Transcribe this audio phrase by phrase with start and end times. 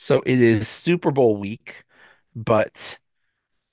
[0.00, 1.82] So it is Super Bowl week,
[2.36, 3.00] but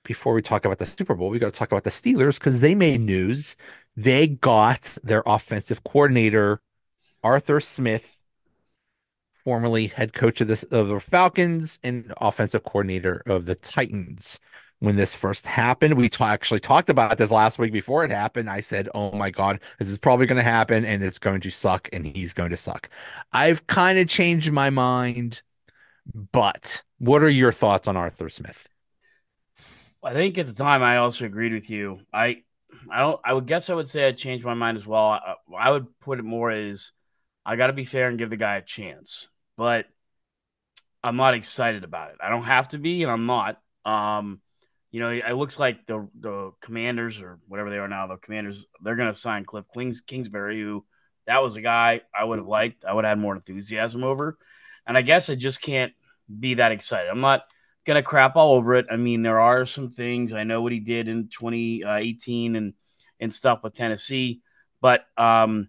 [0.04, 2.58] before we talk about the Super Bowl, we got to talk about the Steelers because
[2.60, 3.54] they made news.
[3.96, 6.60] They got their offensive coordinator,
[7.22, 8.24] Arthur Smith,
[9.44, 14.40] formerly head coach of the, of the Falcons and offensive coordinator of the Titans.
[14.80, 18.50] When this first happened, we ta- actually talked about this last week before it happened.
[18.50, 21.50] I said, Oh my God, this is probably going to happen and it's going to
[21.50, 22.90] suck and he's going to suck.
[23.32, 25.42] I've kind of changed my mind
[26.14, 28.68] but what are your thoughts on Arthur Smith?
[30.02, 32.00] I think at the time I also agreed with you.
[32.12, 32.42] I
[32.90, 35.04] I don't I would guess I would say I changed my mind as well.
[35.04, 36.92] I, I would put it more as
[37.44, 39.28] I got to be fair and give the guy a chance.
[39.56, 39.86] But
[41.02, 42.16] I'm not excited about it.
[42.20, 43.60] I don't have to be and I'm not.
[43.84, 44.40] Um
[44.92, 48.64] you know, it looks like the the Commanders or whatever they are now, the Commanders,
[48.80, 50.86] they're going to sign Cliff Kings, Kingsbury, who
[51.26, 52.84] that was a guy I would have liked.
[52.84, 54.38] I would have had more enthusiasm over.
[54.86, 55.92] And I guess I just can't
[56.38, 57.08] be that excited.
[57.10, 57.42] I'm not
[57.86, 58.86] gonna crap all over it.
[58.90, 62.74] I mean, there are some things I know what he did in 2018 and
[63.18, 64.42] and stuff with Tennessee,
[64.80, 65.68] but um,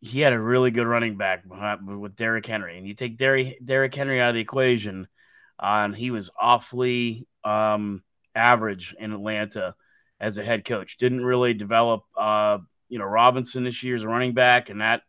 [0.00, 3.94] he had a really good running back with Derrick Henry, and you take Derrick Derrick
[3.94, 5.06] Henry out of the equation,
[5.58, 8.02] uh, and he was awfully um,
[8.34, 9.74] average in Atlanta
[10.18, 10.98] as a head coach.
[10.98, 15.02] Didn't really develop, uh, you know, Robinson this year as a running back, and that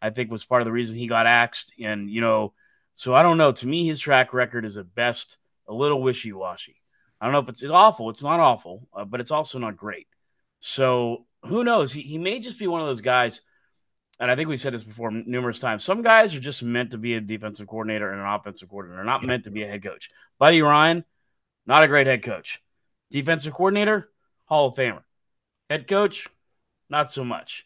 [0.00, 1.72] I think was part of the reason he got axed.
[1.82, 2.52] And you know,
[2.98, 3.52] so I don't know.
[3.52, 5.36] To me, his track record is at best
[5.68, 6.74] a little wishy washy.
[7.20, 8.10] I don't know if it's, it's awful.
[8.10, 10.08] It's not awful, uh, but it's also not great.
[10.58, 11.92] So who knows?
[11.92, 13.40] He, he may just be one of those guys.
[14.18, 15.84] And I think we said this before numerous times.
[15.84, 19.04] Some guys are just meant to be a defensive coordinator and an offensive coordinator.
[19.04, 20.10] Not meant to be a head coach.
[20.40, 21.04] Buddy Ryan,
[21.66, 22.60] not a great head coach.
[23.12, 24.10] Defensive coordinator,
[24.46, 25.04] Hall of Famer.
[25.70, 26.26] Head coach,
[26.90, 27.64] not so much.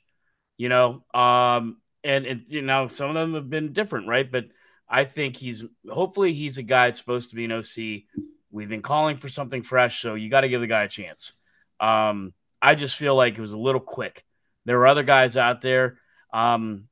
[0.58, 4.30] You know, um, and, and you know, some of them have been different, right?
[4.30, 4.48] But
[4.92, 8.02] I think he's hopefully he's a guy that's supposed to be an OC.
[8.50, 11.32] We've been calling for something fresh, so you got to give the guy a chance.
[11.80, 14.22] Um, I just feel like it was a little quick.
[14.66, 15.98] There were other guys out there,
[16.32, 16.88] um,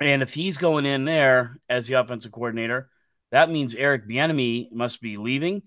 [0.00, 2.90] and if he's going in there as the offensive coordinator,
[3.30, 5.62] that means Eric Bieniemy must be leaving.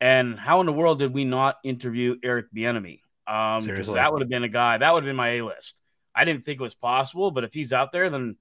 [0.00, 3.00] And how in the world did we not interview Eric Bieniemy?
[3.26, 5.76] Um, because that would have been a guy that would have been my A list.
[6.14, 8.36] I didn't think it was possible, but if he's out there, then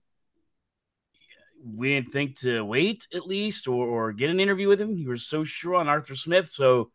[1.64, 4.96] we didn't think to wait at least or, or get an interview with him.
[4.96, 6.50] He was so sure on Arthur Smith.
[6.50, 6.92] So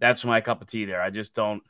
[0.00, 1.00] that's my cup of tea there.
[1.00, 1.62] I just don't.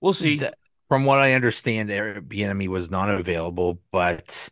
[0.00, 0.40] We'll see.
[0.88, 4.48] From what I understand, Bieniemy was not available, but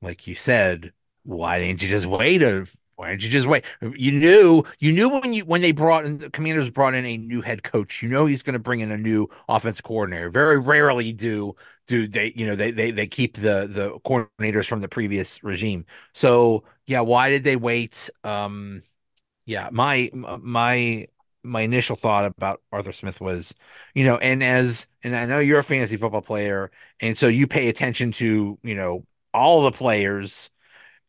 [0.00, 0.92] like you said,
[1.24, 2.66] why didn't you just wait a
[2.96, 3.64] why didn't you just wait?
[3.80, 7.16] You knew, you knew when you when they brought in the commanders brought in a
[7.16, 8.02] new head coach.
[8.02, 10.30] You know he's going to bring in a new offense coordinator.
[10.30, 11.56] Very rarely do
[11.86, 15.84] do they, you know, they they they keep the the coordinators from the previous regime.
[16.12, 18.10] So yeah, why did they wait?
[18.24, 18.82] Um,
[19.46, 21.08] yeah, my my
[21.42, 23.54] my initial thought about Arthur Smith was,
[23.94, 27.46] you know, and as and I know you're a fantasy football player, and so you
[27.46, 30.50] pay attention to you know all the players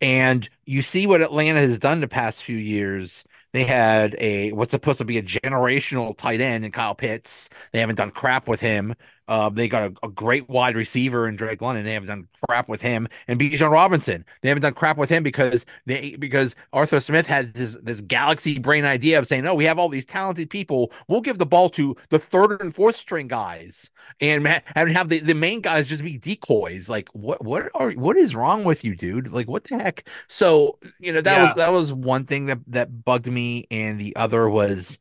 [0.06, 3.26] and you see what Atlanta has done the past few years.
[3.54, 7.50] They had a what's supposed to be a generational tight end in Kyle Pitts.
[7.72, 8.94] They haven't done crap with him.
[9.28, 11.84] Uh, they got a, a, great wide receiver in Drake London.
[11.84, 14.24] They haven't done crap with him, and Bijan Robinson.
[14.42, 18.60] They haven't done crap with him because they because Arthur Smith had this this galaxy
[18.60, 20.92] brain idea of saying, "Oh, we have all these talented people.
[21.08, 23.90] We'll give the ball to the third and fourth string guys,
[24.22, 28.18] and and have the, the main guys just be decoys." Like, what what are what
[28.18, 29.32] is wrong with you, dude?
[29.32, 30.08] Like, what the heck?
[30.28, 31.42] So you know that yeah.
[31.42, 35.00] was that was one thing that that bugged me, and the other was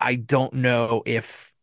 [0.00, 1.55] I don't know if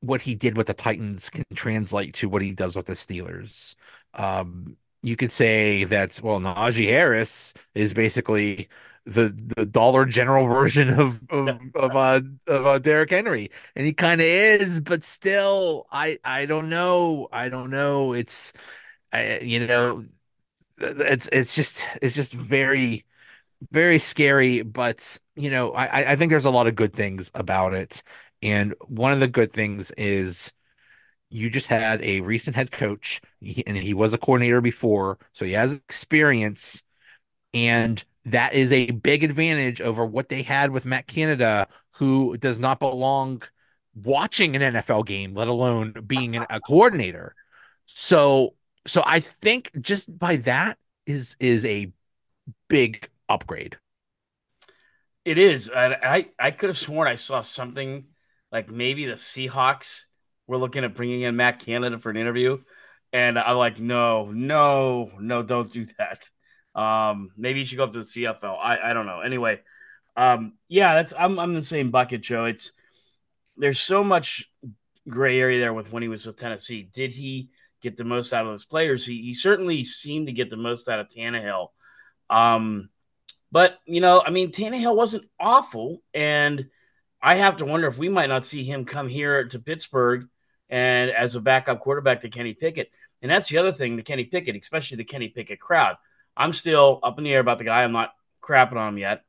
[0.00, 3.74] what he did with the Titans can translate to what he does with the Steelers.
[4.14, 8.68] Um, you could say that well, Najee Harris is basically
[9.04, 13.92] the the Dollar General version of of of, uh, of uh, Derrick Henry, and he
[13.92, 18.12] kind of is, but still, I I don't know, I don't know.
[18.12, 18.52] It's
[19.12, 20.04] I, you know,
[20.78, 23.04] it's it's just it's just very
[23.72, 27.74] very scary, but you know, I I think there's a lot of good things about
[27.74, 28.02] it.
[28.42, 30.52] And one of the good things is
[31.30, 33.20] you just had a recent head coach,
[33.66, 36.82] and he was a coordinator before, so he has experience,
[37.52, 42.58] and that is a big advantage over what they had with Matt Canada, who does
[42.58, 43.42] not belong
[43.94, 47.34] watching an NFL game, let alone being a coordinator.
[47.86, 48.54] So,
[48.86, 51.92] so I think just by that is is a
[52.68, 53.76] big upgrade.
[55.24, 55.70] It is.
[55.70, 58.04] I I, I could have sworn I saw something
[58.52, 60.04] like maybe the Seahawks
[60.46, 62.58] were looking at bringing in Matt Canada for an interview.
[63.12, 66.28] And I'm like, no, no, no, don't do that.
[66.78, 68.56] Um, maybe you should go up to the CFL.
[68.58, 69.20] I, I don't know.
[69.20, 69.60] Anyway,
[70.16, 72.44] um, yeah, that's I'm I'm the same bucket, Joe.
[72.46, 72.72] It's
[73.56, 74.50] there's so much
[75.08, 76.88] gray area there with when he was with Tennessee.
[76.92, 77.50] Did he
[77.82, 79.06] get the most out of those players?
[79.06, 81.68] He, he certainly seemed to get the most out of Tannehill.
[82.28, 82.90] Um,
[83.50, 86.66] but you know, I mean, Tannehill wasn't awful, and
[87.20, 90.28] I have to wonder if we might not see him come here to Pittsburgh
[90.68, 92.90] and as a backup quarterback to Kenny Pickett.
[93.22, 95.96] And that's the other thing, the Kenny Pickett, especially the Kenny Pickett crowd.
[96.36, 97.82] I'm still up in the air about the guy.
[97.82, 99.24] I'm not crapping on him yet.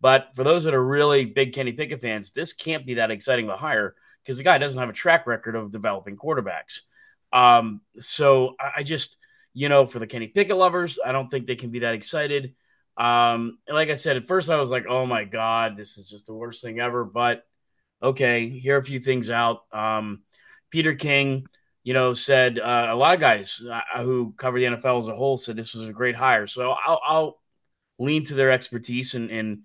[0.00, 3.46] But for those that are really big Kenny Pickett fans, this can't be that exciting
[3.46, 6.80] of a hire because the guy doesn't have a track record of developing quarterbacks.
[7.32, 9.16] Um, so I just,
[9.52, 12.54] you know, for the Kenny Pickett lovers, I don't think they can be that excited.
[12.96, 16.26] Um, like I said, at first I was like, oh my God, this is just
[16.26, 17.04] the worst thing ever.
[17.04, 17.44] But
[18.02, 19.62] okay, here are a few things out.
[19.72, 20.22] Um,
[20.70, 21.46] Peter King,
[21.82, 25.16] you know, said uh, a lot of guys uh, who cover the NFL as a
[25.16, 26.46] whole said this was a great hire.
[26.46, 27.40] So I'll, I'll
[27.98, 29.58] lean to their expertise and, and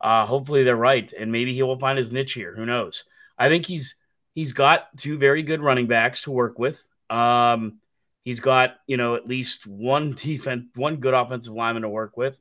[0.00, 1.12] uh, hopefully they're right.
[1.12, 2.54] And maybe he will find his niche here.
[2.54, 3.04] Who knows?
[3.38, 3.96] I think he's
[4.34, 6.84] he's got two very good running backs to work with.
[7.08, 7.80] Um,
[8.22, 12.40] he's got you know at least one defense, one good offensive lineman to work with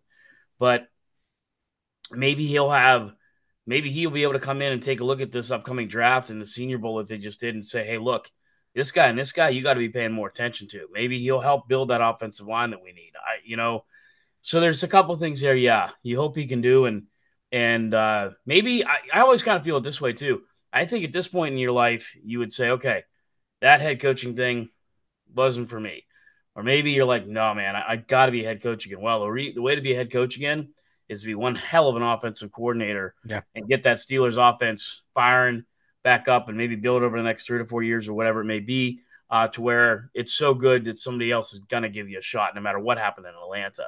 [0.60, 0.88] but
[2.12, 3.14] maybe he'll have
[3.66, 6.30] maybe he'll be able to come in and take a look at this upcoming draft
[6.30, 8.30] and the senior bowl that they just did and say hey look
[8.76, 10.88] this guy and this guy you got to be paying more attention to.
[10.94, 13.14] Maybe he'll help build that offensive line that we need.
[13.16, 13.86] I you know
[14.42, 17.04] so there's a couple things there yeah you hope he can do and
[17.52, 20.42] and uh, maybe I, I always kind of feel it this way too.
[20.72, 23.04] I think at this point in your life you would say okay
[23.62, 24.70] that head coaching thing
[25.34, 26.06] wasn't for me
[26.60, 29.00] or maybe you're like, no, man, I, I got to be a head coach again.
[29.00, 30.74] Well, the, the way to be a head coach again
[31.08, 33.40] is to be one hell of an offensive coordinator yeah.
[33.56, 35.64] and get that Steelers offense firing
[36.04, 38.46] back up and maybe build over the next three to four years or whatever it
[38.46, 42.10] may be uh, to where it's so good that somebody else is going to give
[42.10, 43.88] you a shot no matter what happened in Atlanta.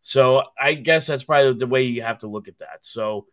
[0.00, 2.78] So I guess that's probably the way you have to look at that.
[2.80, 3.26] So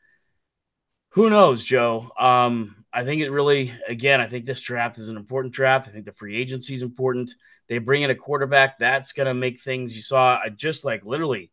[1.17, 2.11] who knows, Joe?
[2.19, 5.87] Um, I think it really, again, I think this draft is an important draft.
[5.87, 7.33] I think the free agency is important.
[7.67, 9.95] They bring in a quarterback that's going to make things.
[9.95, 11.49] You saw just like literally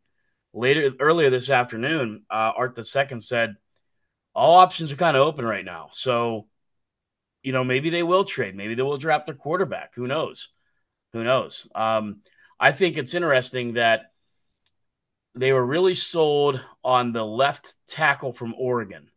[0.52, 2.24] later earlier this afternoon.
[2.30, 3.56] Uh, Art the second said
[4.34, 5.88] all options are kind of open right now.
[5.92, 6.46] So,
[7.42, 8.54] you know, maybe they will trade.
[8.54, 9.94] Maybe they will draft their quarterback.
[9.94, 10.48] Who knows?
[11.14, 11.66] Who knows?
[11.74, 12.20] Um,
[12.60, 14.12] I think it's interesting that
[15.34, 19.08] they were really sold on the left tackle from Oregon.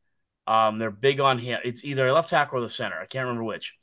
[0.48, 1.60] Um, they're big on him.
[1.64, 2.96] It's either a left tackle or the center.
[3.00, 3.76] I can't remember which.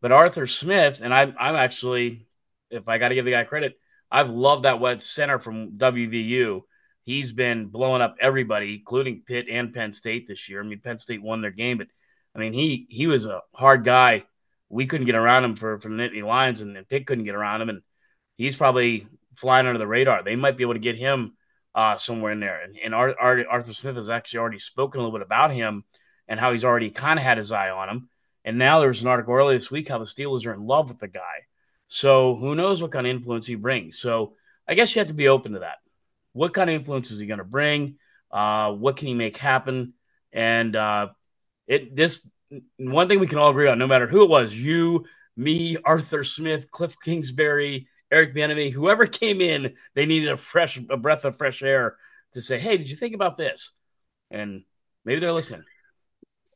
[0.00, 2.28] But Arthur Smith, and I'm, I'm actually
[2.70, 3.78] if I got to give the guy credit,
[4.10, 6.62] I've loved that wet center from WVU.
[7.04, 10.60] He's been blowing up everybody, including Pitt and Penn State this year.
[10.60, 11.88] I mean, Penn State won their game, but
[12.34, 14.24] I mean, he he was a hard guy.
[14.68, 17.34] We couldn't get around him for for the Nittany Lions, and, and Pitt couldn't get
[17.34, 17.82] around him, and
[18.36, 20.22] he's probably flying under the radar.
[20.22, 21.34] They might be able to get him
[21.78, 22.60] uh, somewhere in there.
[22.60, 25.84] And, and Arthur Smith has actually already spoken a little bit about him
[26.26, 28.08] and how he's already kind of had his eye on him.
[28.44, 30.98] And now there's an article earlier this week how the Steelers are in love with
[30.98, 31.46] the guy.
[31.86, 33.96] So who knows what kind of influence he brings?
[33.96, 34.34] So
[34.66, 35.76] I guess you have to be open to that.
[36.32, 37.94] What kind of influence is he going to bring?
[38.28, 39.94] Uh, what can he make happen?
[40.32, 41.08] And uh,
[41.68, 42.28] it this
[42.76, 45.04] one thing we can all agree on, no matter who it was, you,
[45.36, 50.96] me, Arthur Smith, Cliff Kingsbury, Eric Bieniemy, whoever came in, they needed a fresh a
[50.96, 51.96] breath of fresh air
[52.32, 53.72] to say, "Hey, did you think about this?"
[54.30, 54.64] And
[55.04, 55.64] maybe they're listening.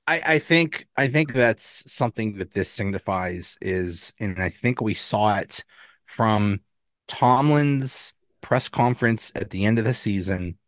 [0.06, 4.94] I, I think I think that's something that this signifies is, and I think we
[4.94, 5.64] saw it
[6.04, 6.60] from
[7.06, 10.58] Tomlin's press conference at the end of the season,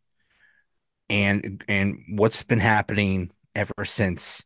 [1.09, 4.45] and and what's been happening ever since.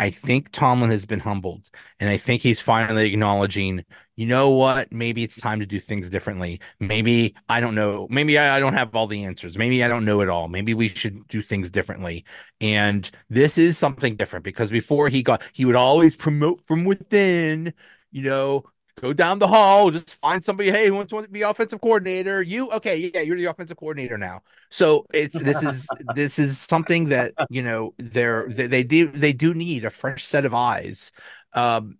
[0.00, 1.68] I think Tomlin has been humbled,
[2.00, 3.84] and I think he's finally acknowledging
[4.16, 4.92] you know what?
[4.92, 6.60] Maybe it's time to do things differently.
[6.78, 8.06] Maybe I don't know.
[8.10, 9.56] Maybe I, I, don't have all the answers.
[9.56, 10.46] Maybe I don't know it all.
[10.46, 12.26] Maybe we should do things differently.
[12.60, 17.72] And this is something different because before he got, he would always promote from within,
[18.10, 18.64] you know,
[19.00, 22.42] go down the hall, just find somebody, hey, who wants to be offensive coordinator?
[22.42, 24.42] You okay, yeah, you're the offensive coordinator now.
[24.68, 29.32] So it's this is this is something that you know they're they, they do they
[29.32, 31.12] do need a fresh set of eyes.
[31.54, 31.98] Um,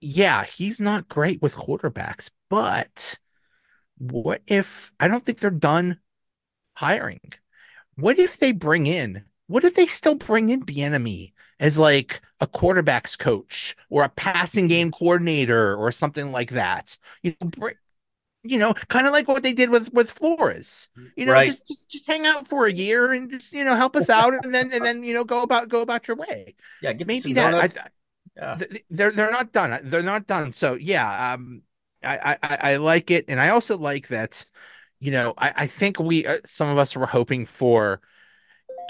[0.00, 3.18] yeah, he's not great with quarterbacks, but
[3.98, 6.00] what if I don't think they're done
[6.76, 7.20] hiring?
[7.96, 9.24] What if they bring in?
[9.46, 14.66] What if they still bring in Bieniemy as like a quarterbacks coach or a passing
[14.66, 16.98] game coordinator or something like that?
[17.22, 17.70] You know,
[18.42, 20.88] you know, kind of like what they did with with Flores.
[21.14, 21.46] You know, right.
[21.46, 24.44] just just just hang out for a year and just you know help us out,
[24.44, 26.54] and then and then you know go about go about your way.
[26.82, 27.54] Yeah, maybe that.
[27.54, 27.68] I,
[28.36, 28.56] yeah.
[28.88, 29.78] they're they're not done.
[29.84, 30.52] They're not done.
[30.52, 31.62] So yeah, um,
[32.02, 34.44] I, I I like it, and I also like that.
[35.00, 38.00] you know, I, I think we uh, some of us were hoping for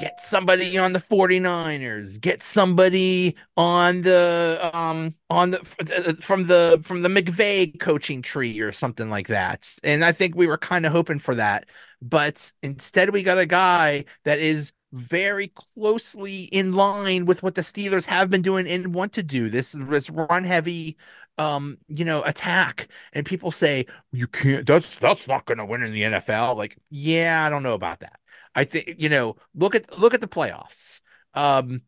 [0.00, 6.80] get somebody on the 49ers get somebody on the um on the uh, from the
[6.83, 9.76] from the McVay coaching tree or something like that.
[9.85, 11.69] And i think we were kind of hoping for that.
[12.00, 17.61] But instead we got a guy that is very closely in line with what the
[17.61, 19.50] Steelers have been doing and want to do.
[19.50, 20.97] This this run heavy
[21.37, 22.88] um you know attack.
[23.12, 26.78] And people say you can't that's that's not going to win in the NFL like
[26.88, 28.19] yeah I don't know about that
[28.54, 31.02] I think you know, look at look at the playoffs.
[31.35, 31.83] Um,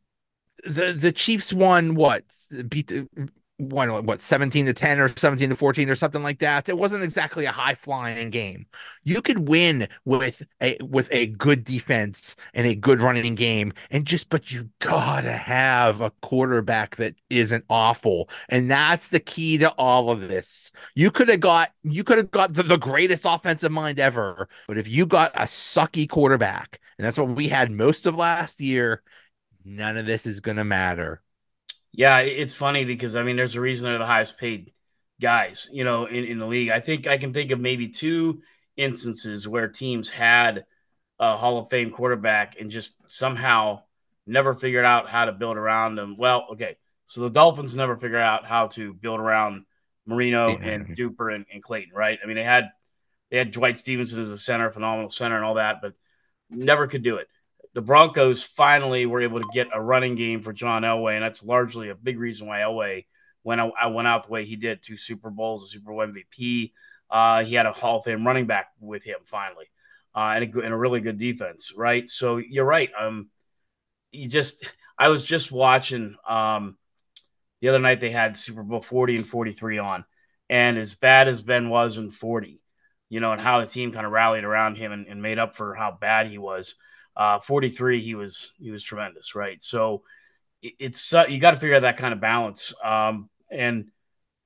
[0.64, 2.24] the the Chiefs won what
[2.68, 3.08] beat the
[3.62, 6.68] won what 17 to 10 or 17 to 14 or something like that.
[6.68, 8.66] It wasn't exactly a high flying game.
[9.04, 14.04] You could win with a with a good defense and a good running game and
[14.04, 18.28] just but you got to have a quarterback that isn't awful.
[18.48, 20.72] And that's the key to all of this.
[20.94, 24.78] You could have got you could have got the, the greatest offensive mind ever, but
[24.78, 29.02] if you got a sucky quarterback, and that's what we had most of last year,
[29.64, 31.22] none of this is to matter.
[31.92, 34.72] Yeah, it's funny because I mean, there's a reason they're the highest paid
[35.20, 36.70] guys, you know, in, in the league.
[36.70, 38.42] I think I can think of maybe two
[38.76, 40.64] instances where teams had
[41.20, 43.82] a Hall of Fame quarterback and just somehow
[44.26, 46.16] never figured out how to build around them.
[46.16, 49.64] Well, okay, so the Dolphins never figured out how to build around
[50.06, 52.18] Marino and Duper and, and Clayton, right?
[52.22, 52.70] I mean, they had
[53.30, 55.92] they had Dwight Stephenson as a center, phenomenal center, and all that, but
[56.48, 57.28] never could do it
[57.74, 61.42] the Broncos finally were able to get a running game for John Elway, and that's
[61.42, 63.06] largely a big reason why Elway
[63.44, 64.82] went out, I went out the way he did.
[64.82, 66.72] Two Super Bowls, a Super Bowl MVP.
[67.10, 69.66] Uh, he had a Hall of Fame running back with him finally,
[70.14, 72.08] uh, and, a, and a really good defense, right?
[72.08, 72.90] So you're right.
[72.98, 73.28] Um,
[74.10, 74.66] you just
[74.98, 76.76] I was just watching um,
[77.60, 80.04] the other night they had Super Bowl 40 and 43 on,
[80.50, 82.60] and as bad as Ben was in 40,
[83.08, 85.56] you know, and how the team kind of rallied around him and, and made up
[85.56, 86.76] for how bad he was.
[87.16, 89.62] Uh, 43, he was he was tremendous, right?
[89.62, 90.02] So
[90.62, 93.90] it, it's uh, you got to figure out that kind of balance um, and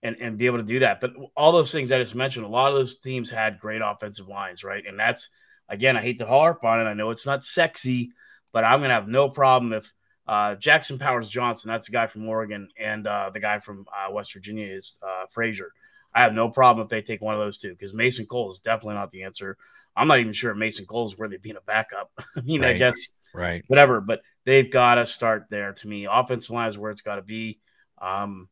[0.02, 1.00] and and be able to do that.
[1.00, 4.28] But all those things I just mentioned, a lot of those teams had great offensive
[4.28, 4.85] lines, right?
[4.87, 5.28] And that's
[5.68, 6.85] again, I hate to harp on it.
[6.85, 8.12] I know it's not sexy,
[8.52, 9.92] but I'm gonna have no problem if
[10.26, 14.12] uh, Jackson Powers Johnson, that's the guy from Oregon, and uh, the guy from uh,
[14.12, 15.70] West Virginia is uh, Frazier.
[16.12, 18.58] I have no problem if they take one of those two because Mason Cole is
[18.58, 19.56] definitely not the answer.
[19.96, 22.10] I'm not even sure if Mason is worthy of being a backup.
[22.36, 22.74] I mean, right.
[22.74, 24.00] I guess right, whatever.
[24.00, 25.72] But they've got to start there.
[25.72, 27.60] To me, offensive line is where it's got to be.
[28.00, 28.48] Um,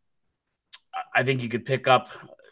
[1.15, 2.09] I think you could pick up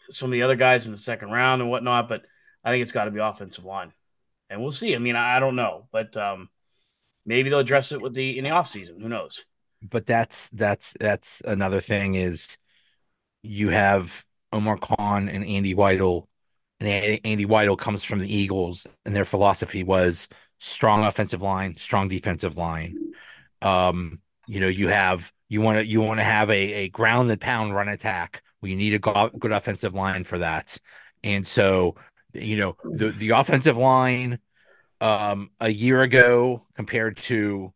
[0.09, 2.23] some of the other guys in the second round and whatnot, but
[2.63, 3.93] I think it's got to be offensive line,
[4.49, 4.95] and we'll see.
[4.95, 6.49] I mean, I, don't know, but um,
[7.25, 9.01] maybe they'll address it with the in the offseason.
[9.01, 9.45] Who knows?
[9.81, 12.57] But that's that's that's another thing is
[13.41, 16.27] you have Omar Khan and Andy Weidl
[16.85, 20.27] and Andy Weidl comes from the Eagles, and their philosophy was
[20.59, 23.13] strong offensive line, strong defensive line.
[23.61, 27.29] Um, you know, you have you want to you want to have a a ground
[27.31, 28.41] and pound run attack.
[28.61, 30.77] We need a good offensive line for that,
[31.23, 31.95] and so
[32.33, 34.39] you know the the offensive line
[35.01, 37.73] um a year ago compared to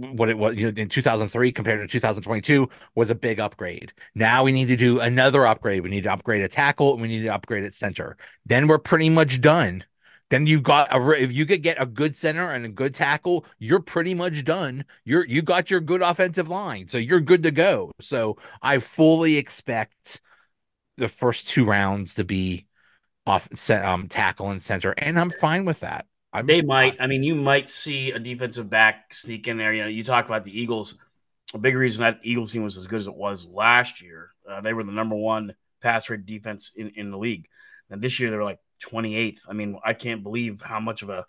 [0.00, 3.92] what it was in 2003 compared to 2022 was a big upgrade.
[4.14, 5.82] Now we need to do another upgrade.
[5.82, 8.16] We need to upgrade a tackle and we need to upgrade at center.
[8.46, 9.84] Then we're pretty much done.
[10.30, 13.44] Then you got a if you could get a good center and a good tackle,
[13.58, 14.84] you're pretty much done.
[15.04, 17.90] You're you got your good offensive line, so you're good to go.
[18.00, 20.20] So I fully expect
[20.96, 22.66] the first two rounds to be
[23.26, 26.06] off um tackle and center, and I'm fine with that.
[26.32, 26.96] I'm, they might.
[27.00, 29.72] I mean, you might see a defensive back sneak in there.
[29.72, 30.94] You know, you talk about the Eagles.
[31.52, 34.30] A big reason that Eagles team was as good as it was last year.
[34.48, 37.48] Uh, they were the number one pass rate defense in, in the league.
[37.90, 39.40] And this year they were like 28th.
[39.48, 41.24] I mean, I can't believe how much of a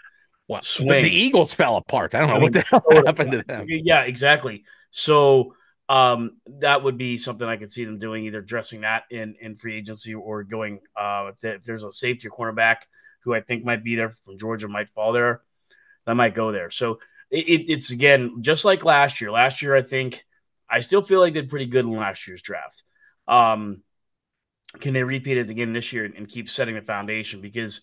[0.47, 1.03] well, swing.
[1.03, 2.13] The, Eagles fell apart.
[2.13, 3.65] I don't know I mean, what the hell happened to them.
[3.67, 4.65] Yeah, exactly.
[4.91, 5.55] So
[5.89, 9.55] um, that would be something I could see them doing, either dressing that in in
[9.55, 12.81] free agency or going uh, if there's a safety or cornerback–
[13.23, 15.41] who I think might be there from Georgia might fall there.
[16.05, 16.71] That might go there.
[16.71, 16.99] So
[17.29, 19.31] it, it's again just like last year.
[19.31, 20.23] Last year, I think
[20.69, 22.83] I still feel like they did pretty good in last year's draft.
[23.27, 23.83] Um,
[24.79, 27.41] can they repeat it again this year and keep setting the foundation?
[27.41, 27.81] Because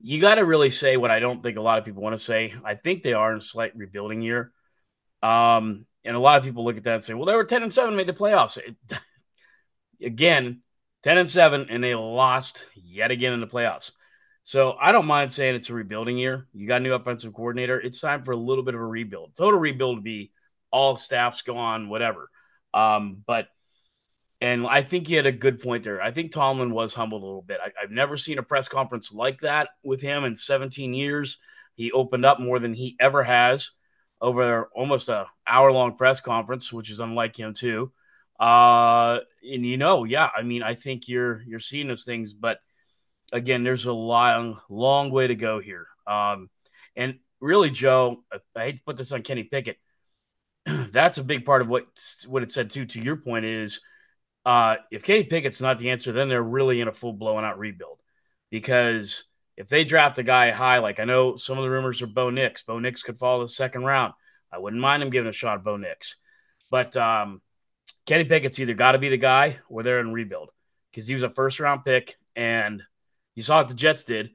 [0.00, 2.22] you got to really say what I don't think a lot of people want to
[2.22, 2.54] say.
[2.64, 4.52] I think they are in a slight rebuilding year.
[5.22, 7.62] Um, and a lot of people look at that and say, well, they were 10
[7.62, 8.58] and 7, made the playoffs.
[8.58, 8.76] It,
[10.04, 10.60] again,
[11.02, 13.92] 10 and 7, and they lost yet again in the playoffs.
[14.46, 16.46] So I don't mind saying it's a rebuilding year.
[16.54, 17.80] You got a new offensive coordinator.
[17.80, 19.34] It's time for a little bit of a rebuild.
[19.36, 20.30] Total rebuild would be
[20.70, 22.30] all staffs gone, whatever.
[22.72, 23.48] Um, but
[24.40, 26.00] And I think he had a good point there.
[26.00, 27.58] I think Tomlin was humbled a little bit.
[27.60, 31.38] I, have never seen a press conference like that with him in 17 years.
[31.74, 33.72] He opened up more than he ever has
[34.20, 37.90] over almost a hour long press conference, which is unlike him too.
[38.38, 42.60] Uh, and you know, yeah, I mean, I think you're you're seeing those things, but
[43.32, 45.86] again, there's a long, long way to go here.
[46.06, 46.50] Um,
[46.94, 49.78] and really, Joe, I hate to put this on Kenny Pickett.
[50.66, 51.86] That's a big part of what
[52.26, 52.86] what it said too.
[52.86, 53.80] To your point is,
[54.44, 57.58] uh, if Kenny Pickett's not the answer, then they're really in a full blown out
[57.58, 58.00] rebuild
[58.50, 59.24] because
[59.56, 62.30] if they draft a guy high, like I know some of the rumors are Bo
[62.30, 64.14] Nix, Bo Nix could fall the second round.
[64.52, 66.16] I wouldn't mind him giving a shot at Bo Nix,
[66.70, 67.42] but um,
[68.06, 70.50] Kenny Pickett's either got to be the guy or they're in rebuild
[70.90, 72.82] because he was a first round pick and
[73.36, 74.30] you saw what the Jets did.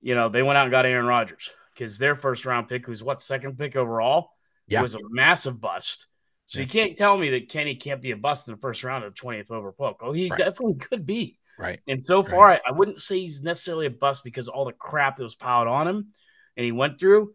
[0.00, 3.02] You know, they went out and got Aaron Rodgers because their first round pick was
[3.02, 4.30] what second pick overall.
[4.66, 4.80] Yeah.
[4.80, 6.06] It was a massive bust.
[6.46, 6.64] So yeah.
[6.64, 9.14] you can't tell me that Kenny can't be a bust in the first round of
[9.14, 10.00] the 20th over Polk.
[10.02, 10.38] Oh, he right.
[10.38, 11.38] definitely could be.
[11.58, 11.80] Right.
[11.86, 12.60] And so far, right.
[12.66, 15.68] I, I, wouldn't say he's necessarily a bust because all the crap that was piled
[15.68, 16.08] on him
[16.56, 17.34] and he went through,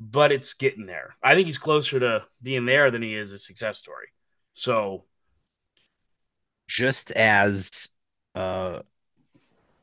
[0.00, 1.14] but it's getting there.
[1.22, 4.08] I think he's closer to being there than he is a success story.
[4.52, 5.04] So
[6.66, 7.88] just as
[8.34, 8.80] uh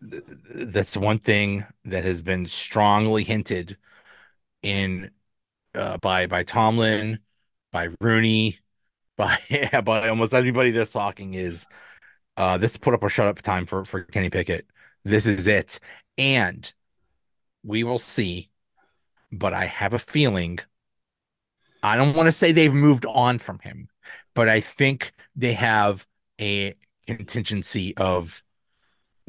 [0.01, 3.77] that's one thing that has been strongly hinted
[4.63, 5.11] in
[5.75, 7.19] uh, by by Tomlin,
[7.71, 8.59] by Rooney,
[9.17, 9.37] by
[9.83, 11.67] by almost everybody that's talking is
[12.37, 14.65] uh, this put up or shut up time for for Kenny Pickett.
[15.03, 15.79] This is it,
[16.17, 16.71] and
[17.63, 18.49] we will see.
[19.31, 20.59] But I have a feeling.
[21.83, 23.87] I don't want to say they've moved on from him,
[24.35, 26.05] but I think they have
[26.39, 26.73] a
[27.07, 28.43] contingency of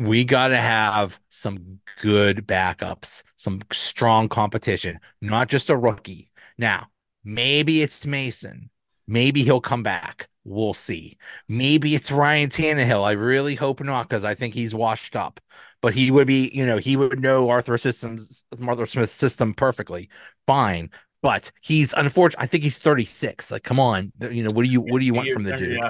[0.02, 6.30] we got to have some good backups, some strong competition, not just a rookie.
[6.58, 6.88] Now,
[7.24, 8.70] maybe it's Mason.
[9.06, 10.28] Maybe he'll come back.
[10.44, 11.18] We'll see.
[11.48, 13.04] Maybe it's Ryan Tannehill.
[13.04, 15.40] I really hope not because I think he's washed up.
[15.80, 20.08] But he would be, you know, he would know Arthur systems, Arthur Smith's system perfectly.
[20.46, 20.90] Fine.
[21.22, 22.42] But he's unfortunate.
[22.42, 23.50] I think he's 36.
[23.50, 24.12] Like, come on.
[24.20, 25.80] You know, what do you what do you want from the dude?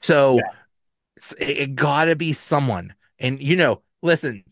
[0.00, 0.40] So
[1.38, 4.44] it, it gotta be someone and you know, listen,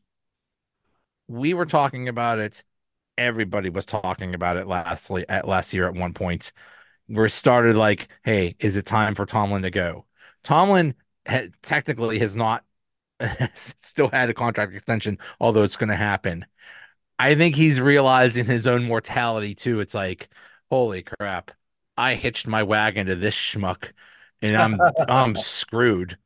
[1.27, 2.63] we were talking about it.
[3.17, 6.53] Everybody was talking about it last at last year at one point.
[7.07, 10.07] Where started like, hey, is it time for Tomlin to go?
[10.45, 10.95] Tomlin
[11.27, 12.65] had, technically has not
[13.55, 16.47] still had a contract extension, although it's going to happen.
[17.19, 19.81] I think he's realizing his own mortality too.
[19.81, 20.29] It's like,
[20.71, 21.51] holy crap,
[21.97, 23.93] I hitched my wagon to this schmuck,
[24.41, 26.17] and I'm I'm screwed.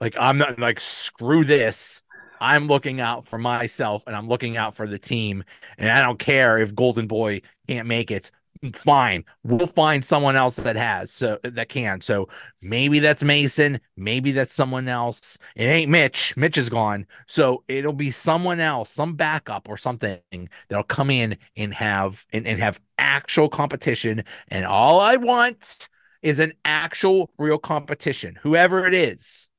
[0.00, 2.02] Like I'm not like screw this.
[2.40, 5.44] I'm looking out for myself and I'm looking out for the team.
[5.78, 8.30] And I don't care if Golden Boy can't make it.
[8.74, 9.24] Fine.
[9.44, 12.00] We'll find someone else that has so that can.
[12.00, 12.28] So
[12.62, 13.80] maybe that's Mason.
[13.96, 15.38] Maybe that's someone else.
[15.54, 16.36] It ain't Mitch.
[16.36, 17.06] Mitch is gone.
[17.26, 22.46] So it'll be someone else, some backup or something that'll come in and have and,
[22.46, 24.24] and have actual competition.
[24.48, 25.88] And all I want
[26.22, 29.50] is an actual real competition, whoever it is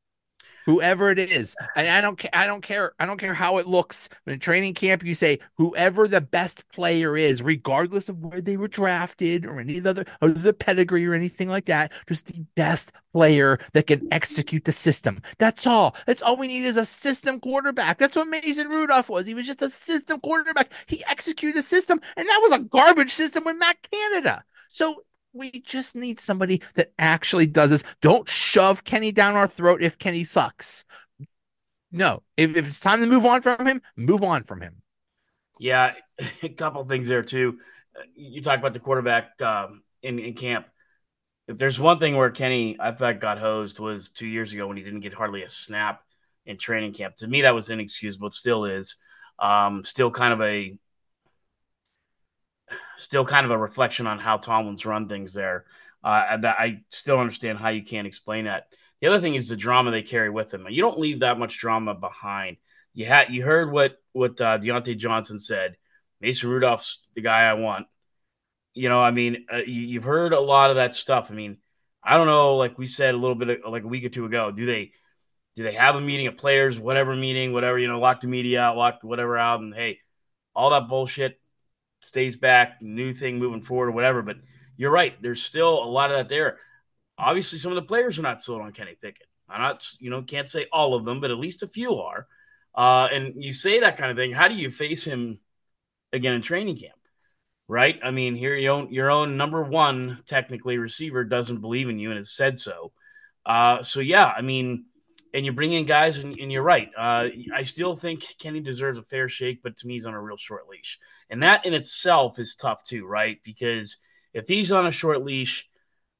[0.67, 1.56] whoever it is.
[1.75, 2.30] And I don't care.
[2.34, 2.91] I don't care.
[2.99, 4.10] I don't care how it looks.
[4.27, 8.67] In training camp, you say whoever the best player is, regardless of where they were
[8.67, 11.91] drafted or any other or the pedigree or anything like that.
[12.08, 15.21] Just the best player that can execute the system.
[15.39, 15.95] That's all.
[16.06, 17.97] That's all we need is a system quarterback.
[17.97, 19.25] That's what Mason Rudolph was.
[19.25, 20.73] He was just a system quarterback.
[20.86, 24.43] He executed the system, and that was a garbage system with Matt Canada.
[24.69, 25.03] So
[25.38, 27.84] we just need somebody that actually does this.
[28.02, 30.86] Don't shove Kenny down our throat if Kenny sucks.
[31.91, 34.82] No, if, if it's time to move on from him, move on from him.
[35.60, 35.93] Yeah,
[36.43, 37.60] a couple things there too.
[38.15, 39.67] You talk about the quarterback uh,
[40.04, 40.67] in, in camp.
[41.47, 44.78] If there's one thing where Kenny, I thought, got hosed was two years ago when
[44.78, 46.02] he didn't get hardly a snap
[46.45, 47.15] in training camp.
[47.17, 48.28] To me, that was inexcusable.
[48.28, 48.97] It still is.
[49.39, 50.78] Um, still kind of a
[52.97, 55.65] still kind of a reflection on how Tomlin's run things there.
[56.03, 58.73] Uh, I still understand how you can't explain that.
[59.01, 60.65] The other thing is the drama they carry with them.
[60.69, 62.58] You don't leave that much drama behind.
[62.93, 65.77] You had you heard what what uh, Diontae Johnson said.
[66.19, 67.88] Mason Rudolph's the guy I want.
[68.73, 71.30] You know, I mean, uh, you, have heard a lot of that stuff.
[71.30, 71.58] I mean,
[72.03, 72.56] I don't know.
[72.56, 74.91] Like we said a little bit of, like a week or two ago, do they
[75.56, 78.62] do they have a meeting of players, whatever meeting, whatever you know, lock the media
[78.62, 79.99] out, lock whatever out, and hey,
[80.56, 81.39] all that bullshit
[82.01, 84.21] stays back, new thing moving forward or whatever.
[84.21, 84.38] But
[84.75, 85.19] you're right.
[85.21, 86.57] There's still a lot of that there.
[87.17, 89.27] Obviously, some of the players are not sold on Kenny Pickett.
[89.49, 92.27] I'm not, you know, can't say all of them, but at least a few are.
[92.75, 94.31] Uh, and you say that kind of thing.
[94.31, 95.39] How do you face him
[96.13, 96.93] again in training camp?
[97.67, 97.99] Right?
[98.03, 102.12] I mean, here your own your own number one technically receiver doesn't believe in you
[102.12, 102.93] and has said so.
[103.45, 104.86] Uh, so yeah, I mean,
[105.33, 106.89] and you bring in guys, and, and you're right.
[106.97, 110.21] Uh, I still think Kenny deserves a fair shake, but to me, he's on a
[110.21, 113.39] real short leash, and that in itself is tough too, right?
[113.43, 113.97] Because
[114.33, 115.67] if he's on a short leash,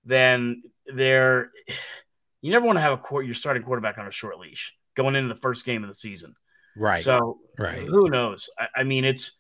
[0.06, 1.52] then there,
[2.42, 5.16] you never want to have a court your starting quarterback on a short leash going
[5.16, 6.36] into the first game of the season.
[6.76, 7.04] Right.
[7.04, 7.80] So right.
[7.80, 8.50] who knows?
[8.58, 9.32] I, I mean, it's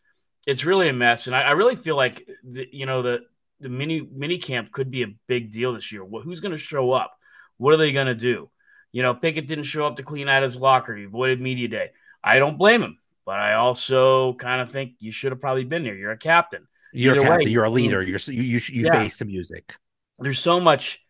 [0.45, 3.19] it's really a mess, and I, I really feel like the, you know the
[3.59, 6.03] the mini mini camp could be a big deal this year.
[6.05, 7.17] who's going to show up?
[7.57, 8.49] What are they going to do?
[8.91, 10.95] You know, Pickett didn't show up to clean out his locker.
[10.95, 11.89] He avoided media day.
[12.23, 12.97] I don't blame him,
[13.27, 15.93] but I also kind of think you should have probably been there.
[15.93, 16.65] You're a captain.
[16.93, 17.45] You're Either a captain.
[17.47, 18.01] Way, you're a leader.
[18.01, 18.93] You're you you, you yeah.
[18.93, 19.75] face the music.
[20.17, 21.01] There's so much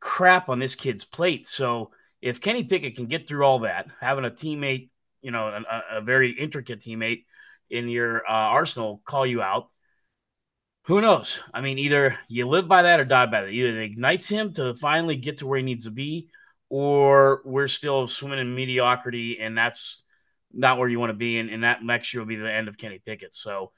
[0.00, 1.46] crap on this kid's plate.
[1.46, 4.90] So if Kenny Pickett can get through all that, having a teammate,
[5.22, 7.24] you know, a, a very intricate teammate
[7.70, 9.68] in your uh, arsenal call you out,
[10.86, 11.40] who knows?
[11.54, 13.50] I mean, either you live by that or die by that.
[13.50, 16.30] Either it ignites him to finally get to where he needs to be,
[16.68, 20.03] or we're still swimming in mediocrity, and that's
[20.54, 21.38] not where you want to be.
[21.38, 23.34] And, and that next year will be the end of Kenny Pickett.
[23.34, 23.72] So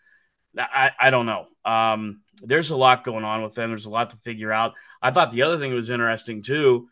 [0.59, 1.47] I, I don't know.
[1.65, 3.71] Um, there's a lot going on with them.
[3.71, 4.75] There's a lot to figure out.
[5.03, 6.89] I thought the other thing was interesting too.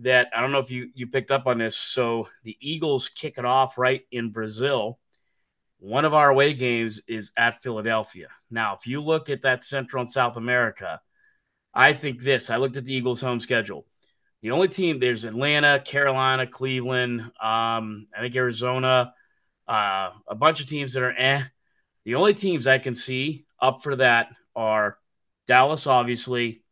[0.00, 1.76] That I don't know if you you picked up on this.
[1.76, 4.98] So the Eagles kick it off right in Brazil.
[5.78, 8.28] One of our away games is at Philadelphia.
[8.50, 11.00] Now, if you look at that Central and South America,
[11.74, 12.50] I think this.
[12.50, 13.86] I looked at the Eagles' home schedule.
[14.42, 19.12] The only team there's Atlanta, Carolina, Cleveland, um, I think Arizona,
[19.68, 21.42] uh, a bunch of teams that are eh.
[22.04, 24.96] The only teams I can see up for that are
[25.46, 26.62] Dallas, obviously,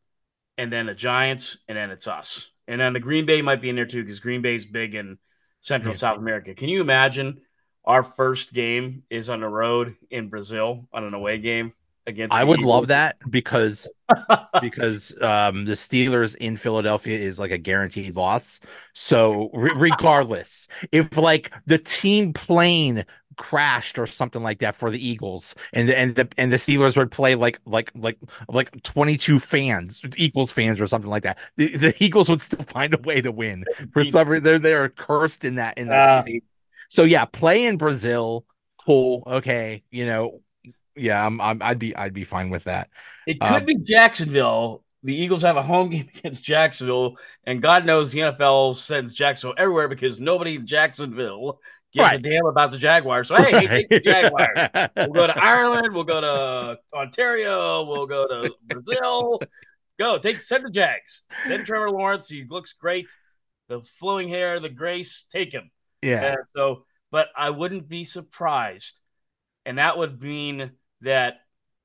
[0.56, 2.48] and then the Giants, and then it's us.
[2.66, 5.18] And then the Green Bay might be in there too because Green Bay's big in
[5.60, 5.98] Central yeah.
[5.98, 6.54] South America.
[6.54, 7.42] Can you imagine
[7.84, 11.72] our first game is on the road in Brazil on an away game?
[12.08, 12.34] Against.
[12.34, 12.74] I would Eagles.
[12.74, 13.88] love that because
[14.60, 18.60] because um, the Steelers in Philadelphia is like a guaranteed loss.
[18.94, 23.04] So re- regardless, if like the team plane
[23.36, 27.12] crashed or something like that for the Eagles and and the and the Steelers would
[27.12, 28.18] play like like like
[28.48, 32.92] like 22 fans Eagles fans or something like that the, the Eagles would still find
[32.94, 36.22] a way to win for some reason they're they're cursed in that in that uh,
[36.22, 36.42] state
[36.88, 38.44] so yeah play in Brazil
[38.84, 40.40] cool okay you know
[40.98, 42.90] yeah, I'm, i would be I'd be fine with that.
[43.26, 44.84] It could um, be Jacksonville.
[45.02, 49.56] The Eagles have a home game against Jacksonville, and God knows the NFL sends Jacksonville
[49.58, 51.60] everywhere because nobody in Jacksonville
[51.92, 52.18] gives right.
[52.18, 53.28] a damn about the Jaguars.
[53.28, 53.86] So hey, right.
[53.88, 54.88] the Jaguars.
[54.96, 55.94] we'll go to Ireland.
[55.94, 57.84] We'll go to Ontario.
[57.84, 59.40] We'll go to Brazil.
[59.98, 61.24] Go take send the Jags.
[61.46, 62.28] Send Trevor Lawrence.
[62.28, 63.10] He looks great.
[63.68, 65.24] The flowing hair, the grace.
[65.30, 65.70] Take him.
[66.02, 66.24] Yeah.
[66.24, 68.98] And so, but I wouldn't be surprised,
[69.66, 70.70] and that would mean
[71.02, 71.34] that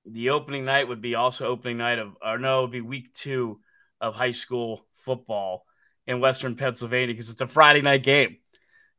[0.05, 3.13] the opening night would be also opening night of, or no, it would be week
[3.13, 3.59] two
[4.01, 5.65] of high school football
[6.05, 8.37] in Western Pennsylvania because it's a Friday night game.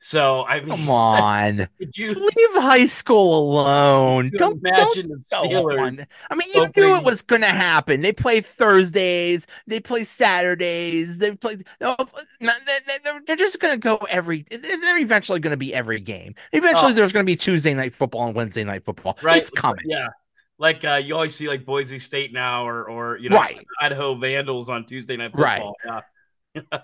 [0.07, 4.33] So I mean, come on, you, leave high school alone.
[4.37, 6.07] Don't imagine don't, the Steelers.
[6.31, 6.91] I mean, you opening...
[6.91, 8.03] knew it was going to happen.
[8.03, 11.57] They play Thursdays, they play Saturdays, they play.
[11.81, 14.45] they're just going to go every.
[14.51, 16.35] They're eventually going to be every game.
[16.53, 16.95] Eventually, oh.
[16.95, 19.17] there's going to be Tuesday night football and Wednesday night football.
[19.23, 19.87] Right, it's coming.
[19.87, 20.09] Yeah,
[20.59, 23.65] like uh, you always see like Boise State now, or or you know, right.
[23.81, 25.75] Idaho Vandals on Tuesday night football.
[25.83, 25.95] Right.
[25.95, 26.01] Yeah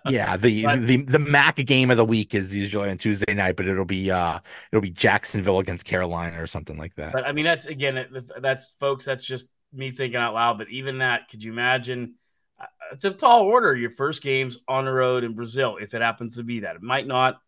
[0.09, 3.57] yeah, the, but, the the MAC game of the week is usually on Tuesday night,
[3.57, 4.39] but it'll be uh
[4.73, 7.13] it'll be Jacksonville against Carolina or something like that.
[7.13, 9.05] But I mean, that's again, that's folks.
[9.05, 10.59] That's just me thinking out loud.
[10.59, 12.15] But even that, could you imagine?
[12.61, 13.75] Uh, it's a tall order.
[13.75, 16.77] Your first game's on the road in Brazil, if it happens to be that.
[16.77, 17.41] It might not.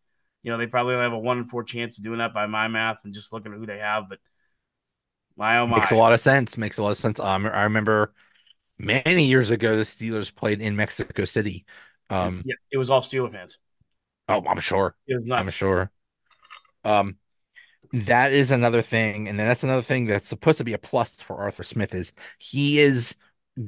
[0.42, 2.46] You know, they probably only have a one in four chance of doing that by
[2.46, 4.08] my math and just looking at who they have.
[4.08, 4.18] But
[5.36, 6.58] my oh my, makes a lot of sense.
[6.58, 7.20] Makes a lot of sense.
[7.20, 8.12] Um, I remember
[8.78, 11.64] many years ago the Steelers played in Mexico City
[12.12, 13.58] um, yeah, it was all Steeler fans.
[14.28, 14.94] Oh, I'm sure.
[15.06, 15.90] It was I'm sure.
[16.84, 17.16] Um,
[17.92, 21.20] that is another thing, and then that's another thing that's supposed to be a plus
[21.20, 23.14] for Arthur Smith is he is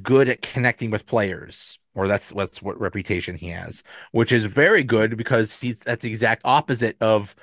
[0.01, 4.83] good at connecting with players, or that's what's what reputation he has, which is very
[4.83, 7.35] good because he's that's the exact opposite of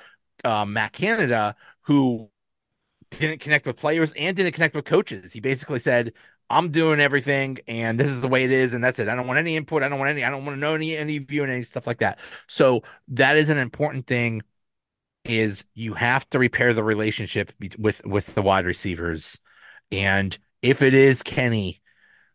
[0.43, 2.29] um, Matt Canada, who
[3.11, 5.31] didn't connect with players and didn't connect with coaches.
[5.33, 6.13] He basically said,
[6.49, 9.07] I'm doing everything and this is the way it is and that's it.
[9.07, 9.83] I don't want any input.
[9.83, 11.87] I don't want any I don't want to know any any view and any stuff
[11.87, 12.19] like that.
[12.47, 14.41] So that is an important thing
[15.25, 19.39] is you have to repair the relationship with with the wide receivers.
[19.91, 21.81] And if it is Kenny,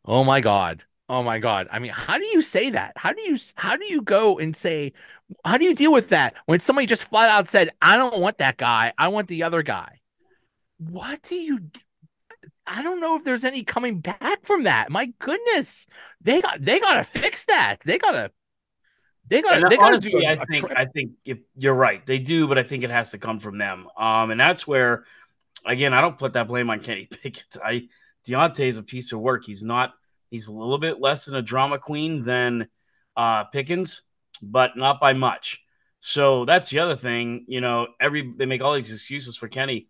[0.04, 0.84] oh my god.
[1.10, 1.68] Oh my god.
[1.70, 2.92] I mean, how do you say that?
[2.96, 4.92] How do you how do you go and say
[5.44, 8.38] how do you deal with that when somebody just flat out said, "I don't want
[8.38, 8.92] that guy.
[8.98, 10.00] I want the other guy."
[10.78, 11.70] What do you
[12.68, 14.90] I don't know if there's any coming back from that.
[14.90, 15.86] My goodness,
[16.20, 17.78] they got they gotta fix that.
[17.84, 18.30] They gotta
[19.28, 20.78] They got And they got to do a, I think trip.
[20.78, 23.58] I think if you're right, they do, but I think it has to come from
[23.58, 23.86] them.
[23.96, 25.04] Um, and that's where,
[25.66, 27.56] again, I don't put that blame on Kenny Pickett.
[27.62, 27.88] I
[28.26, 29.44] Diontae's a piece of work.
[29.44, 29.92] He's not.
[30.30, 32.68] He's a little bit less than a drama queen than
[33.16, 34.02] uh, Pickens,
[34.42, 35.62] but not by much.
[36.00, 37.44] So that's the other thing.
[37.48, 39.88] You know, every they make all these excuses for Kenny.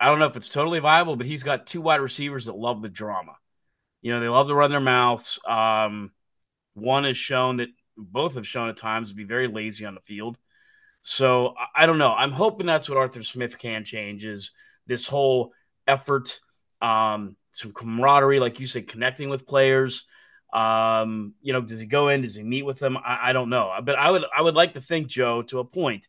[0.00, 2.80] I don't know if it's totally viable, but he's got two wide receivers that love
[2.80, 3.32] the drama.
[4.00, 5.38] You know, they love to run their mouths.
[5.46, 6.12] Um,
[6.74, 10.00] one has shown that both have shown at times to be very lazy on the
[10.00, 10.38] field.
[11.02, 12.12] So I, don't know.
[12.12, 14.52] I'm hoping that's what Arthur Smith can change is
[14.86, 15.52] this whole
[15.86, 16.40] effort,
[16.80, 20.04] um, some camaraderie, like you said, connecting with players.
[20.52, 22.22] Um, you know, does he go in?
[22.22, 22.96] Does he meet with them?
[22.96, 23.72] I, I don't know.
[23.82, 26.08] But I would I would like to think, Joe, to a point,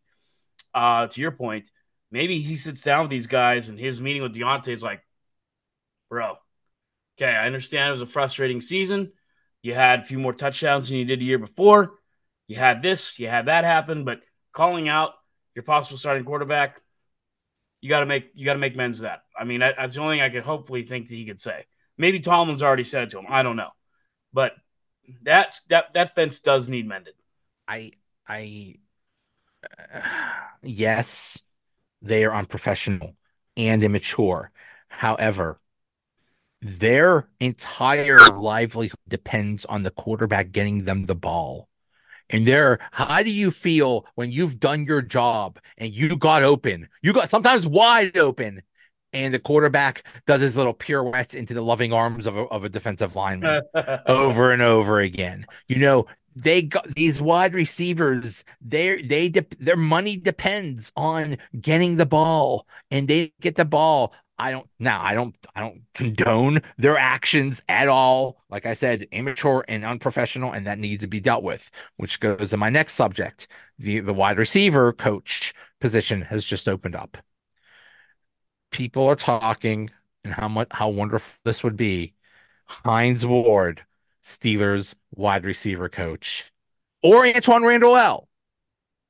[0.74, 1.70] uh, to your point,
[2.12, 5.02] maybe he sits down with these guys and his meeting with Diontae is like,
[6.10, 6.36] bro,
[7.18, 9.14] okay, I understand it was a frustrating season.
[9.62, 11.94] You had a few more touchdowns than you did a year before.
[12.48, 14.22] You had this, you had that happen, but
[14.52, 15.12] calling out
[15.56, 16.82] your possible starting quarterback,
[17.80, 19.22] you got to make you got to make men's that.
[19.38, 21.66] I mean, that, that's the only thing I could hopefully think that he could say.
[21.98, 23.26] Maybe Tomlin's already said it to him.
[23.30, 23.70] I don't know,
[24.34, 24.54] but
[25.24, 27.14] that that that fence does need mended.
[27.68, 27.92] I
[28.28, 28.76] I
[29.94, 30.02] uh,
[30.64, 31.42] yes,
[32.02, 33.16] they are unprofessional
[33.58, 34.52] and immature.
[34.88, 35.60] However,
[36.62, 41.68] their entire livelihood depends on the quarterback getting them the ball.
[42.30, 46.88] And there, how do you feel when you've done your job and you got open?
[47.02, 48.62] You got sometimes wide open,
[49.14, 52.70] and the quarterback does his little pirouettes into the loving arms of a, of a
[52.70, 53.62] defensive lineman
[54.08, 55.46] over and over again.
[55.68, 58.46] You know, they got these wide receivers.
[58.62, 64.14] They they de- their money depends on getting the ball, and they get the ball.
[64.38, 65.02] I don't now.
[65.04, 65.36] I don't.
[65.56, 68.42] I don't condone their actions at all.
[68.50, 71.70] Like I said, immature and unprofessional, and that needs to be dealt with.
[71.98, 73.48] Which goes to my next subject:
[73.78, 77.18] the the wide receiver coach position has just opened up.
[78.72, 79.90] People are talking
[80.24, 82.14] and how much how wonderful this would be.
[82.68, 83.86] Hines Ward,
[84.24, 86.52] Steelers wide receiver coach,
[87.04, 88.30] or Antwaan Randle El.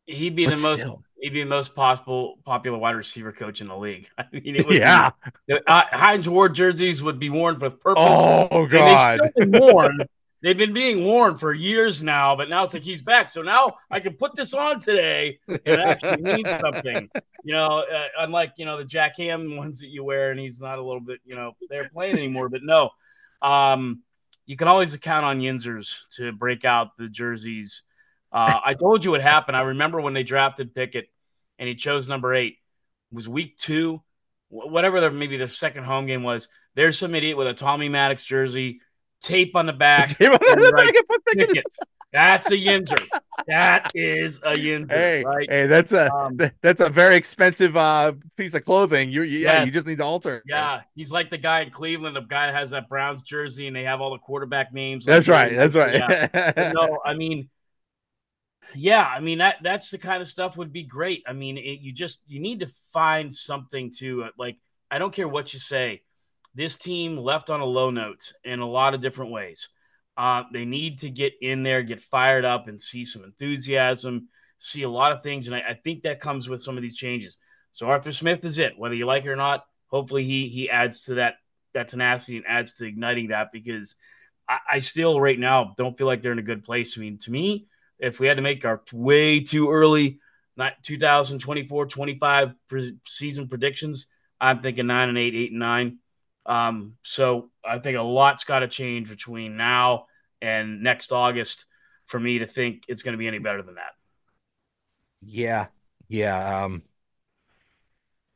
[0.07, 1.03] He'd be But the most still.
[1.19, 4.09] he'd be the most possible popular wide receiver coach in the league.
[4.17, 5.11] I mean, it would Yeah.
[5.47, 8.03] Be, uh, Hines Ward jerseys would be worn with purpose.
[8.51, 9.19] Oh God.
[9.21, 9.97] They've still been worn.
[10.41, 13.29] They've been being worn for years now, but now it's like he's back.
[13.29, 17.09] So now I can put this on today and it actually means something.
[17.43, 20.59] You know, uh, unlike you know the Jack Ham ones that you wear, and he's
[20.59, 22.49] not a little bit you know they're playing anymore.
[22.49, 22.89] But no,
[23.41, 24.01] um,
[24.45, 27.83] you can always count on Yinzers to break out the jerseys.
[28.31, 29.57] Uh, I told you what happened.
[29.57, 31.09] I remember when they drafted Pickett
[31.59, 32.57] and he chose number eight.
[33.11, 34.01] It was week two,
[34.49, 36.47] whatever the maybe the second home game was.
[36.75, 38.81] There's some idiot with a Tommy Maddox jersey,
[39.21, 40.19] tape on the back.
[40.19, 40.93] right,
[41.35, 41.65] Pickett.
[42.13, 43.07] That's a Yinzer.
[43.47, 45.49] That is a Yinzer, Hey, right?
[45.49, 49.09] hey, that's a Um, that's a very expensive uh piece of clothing.
[49.11, 49.63] You, yeah, Yeah.
[49.63, 50.43] you just need to alter.
[50.45, 53.75] Yeah, he's like the guy in Cleveland, the guy that has that Browns jersey, and
[53.75, 55.05] they have all the quarterback names.
[55.05, 55.55] that's right.
[55.55, 55.95] That's right.
[55.95, 56.71] Yeah.
[56.75, 57.49] No, I mean,
[58.75, 61.23] yeah, I mean that that's the kind of stuff would be great.
[61.27, 64.57] I mean, it, you just you need to find something to uh, like.
[64.93, 66.01] I don't care what you say.
[66.53, 69.69] This team left on a low note in a lot of different ways.
[70.17, 74.27] Uh, they need to get in there, get fired up, and see some enthusiasm.
[74.57, 76.95] See a lot of things, and I, I think that comes with some of these
[76.95, 77.37] changes.
[77.71, 79.65] So Arthur Smith is it, whether you like it or not.
[79.87, 81.35] Hopefully, he he adds to that
[81.73, 83.95] that tenacity and adds to igniting that because
[84.47, 86.97] I, I still right now don't feel like they're in a good place.
[86.97, 90.19] I mean, to me, if we had to make our way too early,
[90.57, 94.07] not 2024 25 pre- season predictions,
[94.39, 95.99] I'm thinking nine and eight, eight and nine.
[96.51, 100.07] Um, so I think a lot's got to change between now
[100.41, 101.63] and next August
[102.07, 103.93] for me to think it's going to be any better than that.
[105.21, 105.67] Yeah,
[106.09, 106.63] yeah.
[106.63, 106.83] Um,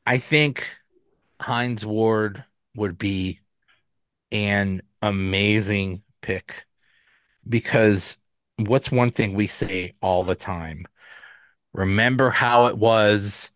[0.05, 0.65] I think
[1.41, 2.45] Hines Ward
[2.77, 3.41] would be
[4.31, 6.65] an amazing pick
[7.49, 8.17] because
[8.55, 10.85] what's one thing we say all the time?
[11.73, 13.51] Remember how it was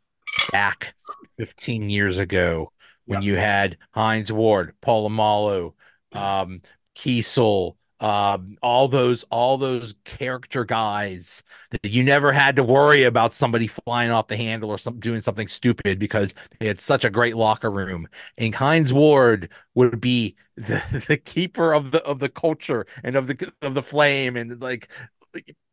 [0.52, 0.95] back
[1.38, 2.74] 15 years ago
[3.10, 3.28] when Yep.
[3.28, 5.74] you had Hines Ward, Polamalu,
[6.13, 6.62] um,
[6.95, 13.34] Keisel, um, all those all those character guys that you never had to worry about
[13.34, 17.10] somebody flying off the handle or some doing something stupid because they had such a
[17.10, 18.08] great locker room.
[18.38, 23.28] And Hines Ward would be the, the keeper of the of the culture and of
[23.28, 24.89] the of the flame and like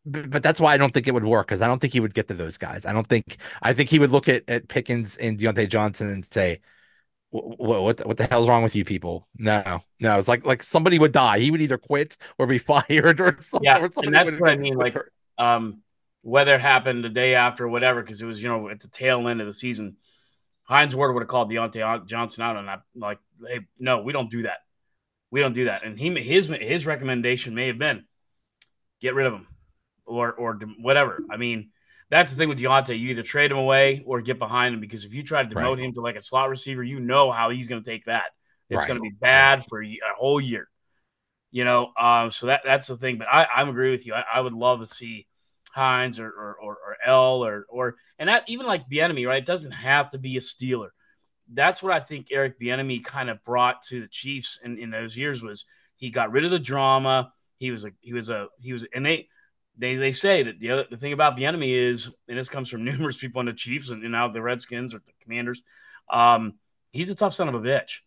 [0.04, 2.00] but but that's why I don't think it would work because I don't think he
[2.00, 2.86] would get to those guys.
[2.86, 6.24] I don't think I think he would look at, at Pickens and Diontae Johnson and
[6.24, 6.60] say,
[7.36, 9.28] what, what what the hell's wrong with you people?
[9.38, 11.38] No, no, it's like like somebody would die.
[11.38, 13.64] He would either quit or be fired or something.
[13.64, 15.12] Yeah, or and that's what I mean, like, hurt.
[15.38, 15.82] Um,
[16.22, 19.28] whether it happened the day after whatever, because it was, you know, at the tail
[19.28, 19.96] end of the season,
[20.64, 22.82] Hines Ward would have called Diontae Johnson out on that.
[22.96, 24.58] Like, hey, no, we don't do that.
[25.30, 25.84] We don't do that.
[25.84, 28.04] And he his his recommendation may have been
[29.00, 29.46] get rid of him
[30.04, 31.20] or or whatever.
[31.30, 31.70] I mean,
[32.10, 32.98] that's the thing with Diontae.
[32.98, 35.76] You either trade him away or get behind him because if you try to demote
[35.76, 35.84] right.
[35.84, 38.26] him to like a slot receiver, you know how he's going to take that.
[38.68, 38.88] It's right.
[38.88, 40.68] going to be bad for a whole year.
[41.50, 43.18] You know, um, so that that's the thing.
[43.18, 44.14] But I, I agree with you.
[44.14, 45.26] I, I would love to see
[45.72, 49.42] Hines or or, or, or El or or and that even like Bieniemy, right?
[49.42, 50.88] It doesn't have to be a Steeler.
[51.52, 55.16] That's what I think Eric Bieniemy kind of brought to the Chiefs in, in those
[55.16, 55.64] years was
[55.96, 57.32] he got rid of the drama.
[57.58, 59.28] He was a he was a he was and they
[59.78, 62.84] they they say that the other the thing about Bieniemy is, and this comes from
[62.86, 65.62] numerous people in the Chiefs and, and now the Redskins or the Commanders.
[66.10, 66.54] Um,
[66.92, 67.98] he's a tough son of a bitch.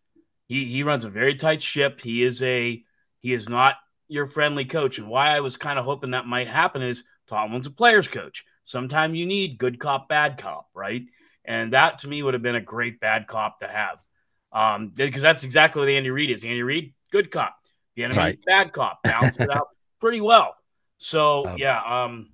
[0.48, 2.02] He he runs a very tight ship.
[2.02, 2.84] He is a
[3.20, 3.76] he is not
[4.08, 4.98] your friendly coach.
[4.98, 8.44] And why I was kind of hoping that might happen is Tomlin's a player's coach.
[8.64, 11.04] Sometimes you need good cop, bad cop, right?
[11.46, 14.04] And that to me would have been a great bad cop to have.
[14.52, 16.44] Um, because that's exactly what Andy Reid is.
[16.44, 17.56] Andy Reid, good cop.
[17.98, 18.40] Bieniemy, right.
[18.46, 19.04] bad cop.
[19.04, 19.68] Balance it out
[20.00, 20.56] pretty well.
[21.00, 22.30] So um, yeah, um,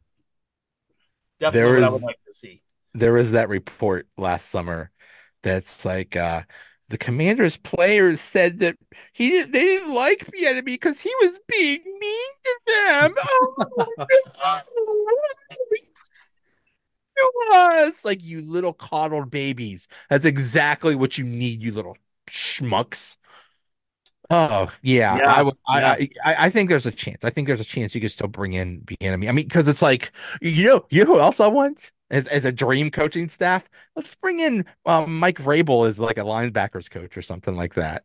[1.39, 2.61] definitely what I would like to see.
[2.93, 4.91] There was that report last summer
[5.43, 6.41] that's like uh
[6.89, 8.75] the commander's players said that
[9.13, 13.15] he didn't they didn't like Bieniemy because he was being mean to them.
[17.17, 19.87] Oh, us like you little coddled babies.
[20.09, 21.97] That's exactly what you need, you little
[22.27, 23.17] schmucks.
[24.29, 25.55] Oh yeah, yeah I would.
[25.69, 25.91] Yeah.
[25.91, 27.23] I, I I think there's a chance.
[27.23, 29.29] I think there's a chance you could still bring in Bieniemy.
[29.29, 30.11] I mean, because it's like
[30.41, 33.69] you know, you know who else I want as, as a dream coaching staff?
[33.95, 38.03] Let's bring in um, Mike Vrabel as like a linebackers coach or something like that.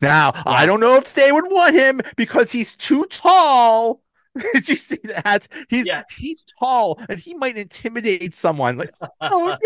[0.00, 0.42] Now yeah.
[0.46, 4.02] I don't know if they would want him because he's too tall.
[4.52, 5.48] Did you see that?
[5.68, 8.76] He's he's tall and he might intimidate someone.
[8.76, 9.56] Like oh,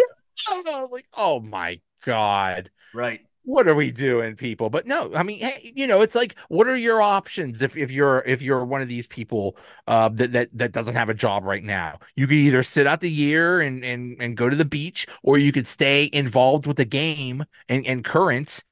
[0.91, 2.71] like oh my god.
[2.95, 4.69] Right what are we doing people?
[4.69, 7.91] But no i mean hey, you know it's like what are your options if, if
[7.91, 9.57] you're if you're one of these people
[9.87, 11.99] uh that, that that doesn't have a job right now?
[12.17, 15.39] You could either sit out the year and and and go to the beach or
[15.39, 18.63] you could stay involved with the game and and current.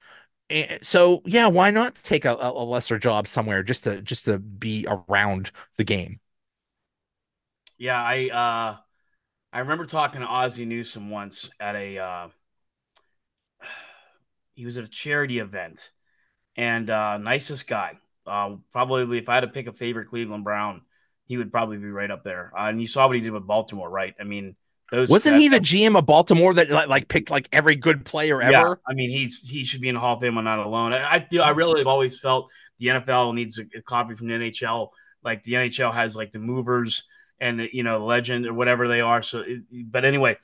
[0.51, 4.39] And so yeah why not take a, a lesser job somewhere just to just to
[4.41, 6.21] be around the game?
[7.79, 8.77] Yeah i uh
[9.53, 12.29] i remember talking to ozzie newsome once at a uh
[14.57, 15.93] he was at a charity event,
[16.57, 17.93] and uh, nicest guy.
[18.27, 20.83] Uh, probably if I had to pick a favorite Cleveland Brown,
[21.27, 22.53] he would probably be right up there.
[22.57, 24.15] Uh, and you saw what he did with Baltimore, right?
[24.19, 24.57] I mean,
[24.91, 28.53] those wasn't he the GM of Baltimore that like, picked like every good player ever?
[28.53, 30.93] Yeah, I mean, he's he should be in the Hall of Fame on that alone.
[30.93, 34.35] I I, I really have always felt the NFL needs a, a, copy from the
[34.35, 34.91] NHL.
[35.25, 37.05] Like the NHL has like the movers
[37.41, 39.23] and the, you know legend or whatever they are.
[39.23, 40.37] So, it, but anyway,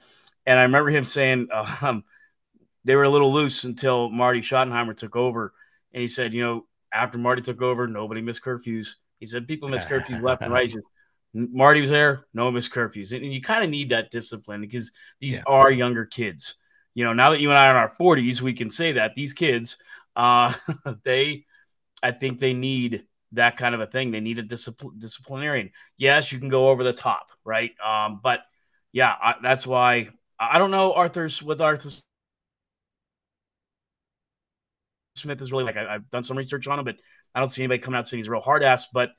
[0.45, 1.49] and I remember him saying,
[1.81, 2.05] um,
[2.85, 5.53] they were a little loose until Marty Schottenheimer took over.
[5.93, 8.89] And he said, you know, after Marty took over, nobody missed curfews.
[9.19, 10.69] He said people missed curfews left and right.
[10.69, 10.87] Just,
[11.33, 13.13] Marty was there, no missed curfews.
[13.13, 14.91] And, and you kind of need that discipline because
[15.21, 15.43] these yeah.
[15.47, 16.55] are younger kids.
[16.95, 19.15] You know, now that you and I are in our 40s, we can say that
[19.15, 19.77] these kids,
[20.17, 20.53] uh,
[21.05, 21.47] they,
[22.03, 24.11] I think they need that kind of a thing.
[24.11, 25.71] They need a discipl- disciplinarian.
[25.97, 27.73] Yes, you can go over the top, right?
[27.81, 28.41] Um, but
[28.93, 32.03] yeah, I, that's why I don't know Arthur's with Arthur's
[35.15, 36.97] Smith is really like I, have done some research on him, but
[37.35, 38.87] I don't see anybody coming out saying he's a real hard ass.
[38.93, 39.11] But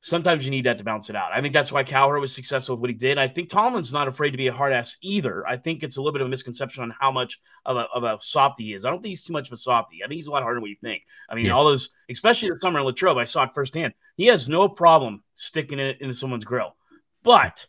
[0.00, 1.32] sometimes you need that to bounce it out.
[1.32, 3.18] I think that's why Cowher was successful with what he did.
[3.18, 5.46] I think Tomlin's not afraid to be a hard ass either.
[5.46, 8.04] I think it's a little bit of a misconception on how much of a, of
[8.04, 8.84] a softy he is.
[8.84, 10.02] I don't think he's too much of a softy.
[10.04, 11.02] I think he's a lot harder than what you think.
[11.28, 11.52] I mean, yeah.
[11.52, 13.94] all those, especially the summer in Latrobe, I saw it firsthand.
[14.16, 16.76] He has no problem sticking it into someone's grill.
[17.22, 17.66] But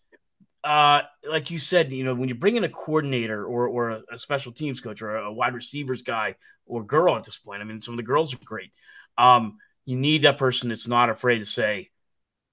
[0.63, 4.01] uh, like you said, you know, when you bring in a coordinator or or a,
[4.11, 6.35] a special teams coach or a, wide receivers guy
[6.67, 8.71] or girl at this point, I mean, some of the girls are great.
[9.17, 11.89] Um, you need that person that's not afraid to say,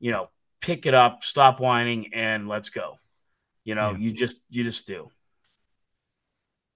[0.00, 0.28] you know,
[0.60, 2.98] pick it up, stop whining, and let's go.
[3.64, 3.98] You know, yeah.
[3.98, 5.08] you just you just do.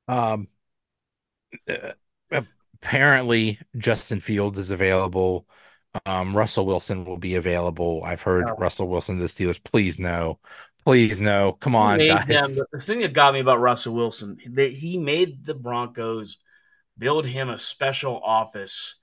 [0.09, 0.49] Um,
[1.69, 1.93] uh,
[2.83, 5.47] apparently Justin Fields is available.
[6.07, 8.03] Um, Russell Wilson will be available.
[8.05, 8.55] I've heard oh.
[8.57, 9.63] Russell Wilson to the Steelers.
[9.63, 10.39] Please no.
[10.85, 11.53] Please no.
[11.53, 12.27] Come on, guys.
[12.27, 16.39] Them, the thing that got me about Russell Wilson, they, he made the Broncos
[16.99, 18.97] build him a special office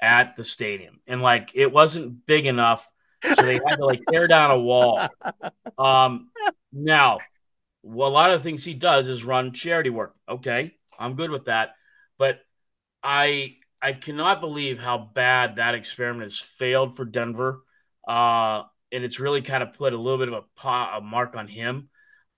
[0.00, 2.90] at the stadium, and like it wasn't big enough,
[3.22, 5.06] so they had to like tear down a wall.
[5.78, 6.30] Um,
[6.72, 7.18] now,
[7.82, 10.14] well, a lot of the things he does is run charity work.
[10.28, 11.76] Okay, I'm good with that,
[12.18, 12.40] but
[13.02, 17.62] I I cannot believe how bad that experiment has failed for Denver.
[18.06, 18.62] Uh,
[18.92, 21.88] and it's really kind of put a little bit of a, a mark on him.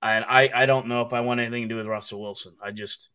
[0.01, 2.55] And I, I don't know if I want anything to do with Russell Wilson.
[2.63, 3.11] I just,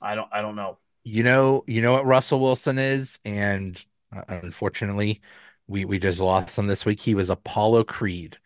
[0.00, 0.78] I don't, I don't know.
[1.04, 3.82] You know, you know what Russell Wilson is, and
[4.14, 5.20] uh, unfortunately,
[5.66, 7.00] we we just lost him this week.
[7.00, 8.38] He was Apollo Creed.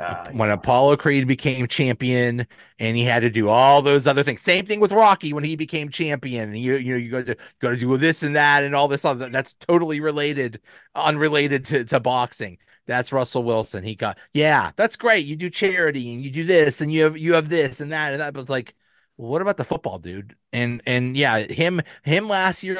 [0.00, 0.54] Uh, when yeah.
[0.54, 2.46] Apollo Creed became champion
[2.80, 4.40] and he had to do all those other things.
[4.40, 6.50] Same thing with Rocky when he became champion.
[6.50, 8.88] and You you know you got to got to do this and that and all
[8.88, 10.60] this other that's totally related,
[10.94, 12.58] unrelated to, to boxing.
[12.86, 13.84] That's Russell Wilson.
[13.84, 15.26] He got yeah, that's great.
[15.26, 18.12] You do charity and you do this and you have you have this and that
[18.12, 18.34] and that.
[18.34, 18.74] But like
[19.20, 20.34] what about the football dude?
[20.52, 22.76] And and yeah, him him last year,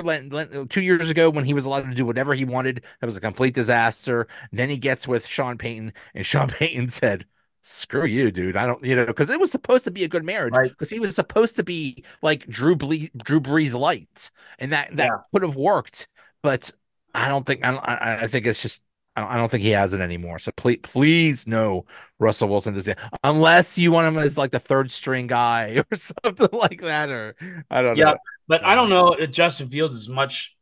[0.70, 3.20] two years ago, when he was allowed to do whatever he wanted, that was a
[3.20, 4.26] complete disaster.
[4.50, 7.26] And then he gets with Sean Payton, and Sean Payton said,
[7.60, 8.56] "Screw you, dude.
[8.56, 10.96] I don't, you know, because it was supposed to be a good marriage, because right.
[10.96, 15.18] he was supposed to be like Drew Ble- Drew Brees light, and that that yeah.
[15.32, 16.08] could have worked.
[16.42, 16.70] But
[17.14, 18.82] I don't think I, I I think it's just
[19.26, 20.38] I don't think he has it anymore.
[20.38, 21.84] So please, please no
[22.18, 25.96] Russell Wilson does it unless you want him as like the third string guy or
[25.96, 27.10] something like that.
[27.10, 27.34] Or
[27.70, 28.04] I don't know.
[28.04, 28.18] yeah, know.
[28.48, 30.56] but I don't know if Justin Fields is much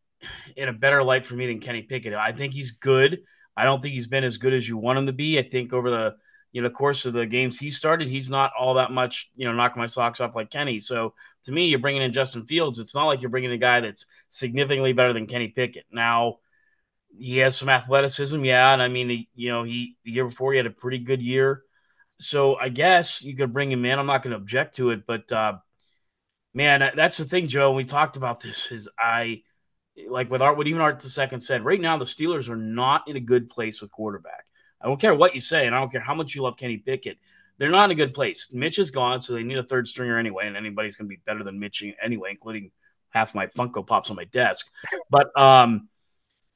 [0.57, 2.15] in a better light for me than Kenny Pickett.
[2.15, 3.21] I think he's good.
[3.57, 5.39] I don't think he's been as good as you want him to be.
[5.39, 6.17] I think over the
[6.53, 9.53] you know course of the games he started, he's not all that much you know
[9.53, 10.79] knocking my socks off like Kenny.
[10.79, 12.79] So to me, you're bringing in Justin Fields.
[12.79, 15.87] It's not like you're bringing a guy that's significantly better than Kenny Pickett.
[15.91, 16.39] Now
[17.17, 18.73] he has some athleticism, yeah.
[18.73, 21.63] And I mean, you know, he the year before he had a pretty good year.
[22.21, 23.99] So I guess you could bring him in.
[23.99, 25.59] I'm not going to object to it, but uh,
[26.55, 27.73] man, that's the thing, Joe.
[27.73, 28.73] We talked about this.
[28.73, 29.43] Is I
[30.09, 31.65] like with Art, what even Art the second said.
[31.65, 34.45] Right now, the Steelers are not in a good place with quarterback.
[34.81, 36.77] I don't care what you say, and I don't care how much you love Kenny
[36.77, 37.19] Pickett.
[37.59, 38.53] They're not in a good place.
[38.53, 41.21] Mitch is gone, so they need a third stringer anyway, and anybody's going to be
[41.27, 42.71] better than Mitch anyway, including
[43.11, 44.69] half my Funko Pops on my desk.
[45.11, 45.89] But um,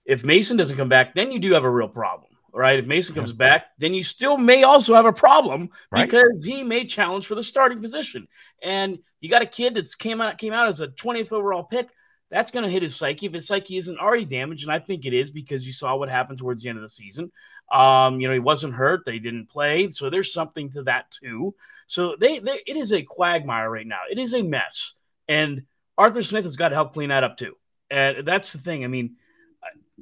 [0.05, 2.29] if Mason doesn't come back, then you do have a real problem.
[2.55, 2.79] Right.
[2.79, 6.05] If Mason comes back, then you still may also have a problem right.
[6.05, 8.29] because he may challenge for the starting position.
[8.63, 11.89] And you got a kid that's came out came out as a 20th overall pick.
[12.31, 13.27] That's going to hit his psyche.
[13.27, 16.11] If his psyche isn't already damaged, and I think it is because you saw what
[16.11, 17.33] happened towards the end of the season.
[17.73, 21.55] Um, you know, he wasn't hurt; they didn't play, so there's something to that too.
[21.87, 24.01] So they, they it is a quagmire right now.
[24.11, 24.95] It is a mess,
[25.27, 25.63] and
[25.97, 27.55] Arthur Smith has got to help clean that up too.
[27.91, 28.85] And that's the thing.
[28.85, 29.17] I mean,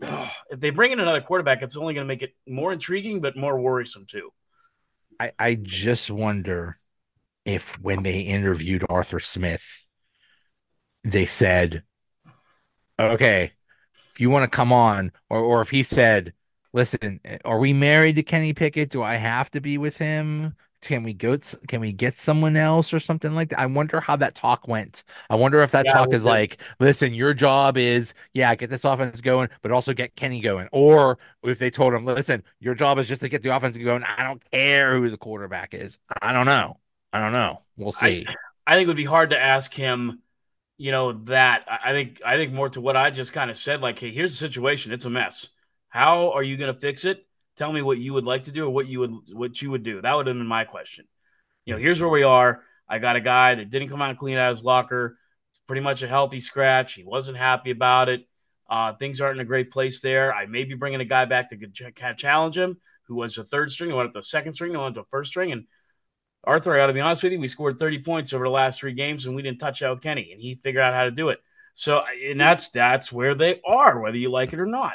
[0.02, 3.36] if they bring in another quarterback, it's only going to make it more intriguing, but
[3.36, 4.30] more worrisome too.
[5.18, 6.76] I, I just wonder
[7.44, 9.88] if when they interviewed Arthur Smith,
[11.04, 11.82] they said,
[12.98, 13.52] okay,
[14.12, 16.32] if you want to come on, or, or if he said,
[16.72, 18.90] listen, are we married to Kenny Pickett?
[18.90, 20.54] Do I have to be with him?
[20.82, 21.36] Can we go
[21.68, 23.58] can we get someone else or something like that?
[23.60, 25.04] I wonder how that talk went.
[25.28, 28.84] I wonder if that yeah, talk is like listen your job is yeah get this
[28.84, 30.68] offense going but also get kenny going.
[30.72, 34.04] Or if they told him listen your job is just to get the offense going.
[34.04, 35.98] I don't care who the quarterback is.
[36.22, 36.78] I don't know.
[37.12, 37.62] I don't know.
[37.76, 38.26] We'll see.
[38.26, 40.20] I, I think it would be hard to ask him
[40.78, 41.66] you know that.
[41.68, 44.32] I think i think more to what i just kind of said like hey here's
[44.32, 44.92] the situation.
[44.92, 45.50] It's a mess.
[45.90, 47.26] How are you going to fix it
[47.60, 49.82] Tell me what you would like to do or what you would what you would
[49.82, 50.00] do.
[50.00, 51.04] That would have been my question.
[51.66, 52.62] You know, here's where we are.
[52.88, 55.18] I got a guy that didn't come out and clean out of his locker.
[55.50, 56.94] It's pretty much a healthy scratch.
[56.94, 58.26] He wasn't happy about it.
[58.66, 60.32] Uh, things aren't in a great place there.
[60.32, 61.74] I may be bringing a guy back could
[62.16, 65.28] challenge him, who was a third string, went up the second string, went to first
[65.28, 65.52] string.
[65.52, 65.66] And
[66.44, 68.80] Arthur, I got to be honest with you, we scored 30 points over the last
[68.80, 71.28] three games, and we didn't touch out Kenny, and he figured out how to do
[71.28, 71.40] it.
[71.74, 74.94] So, and that's that's where they are, whether you like it or not.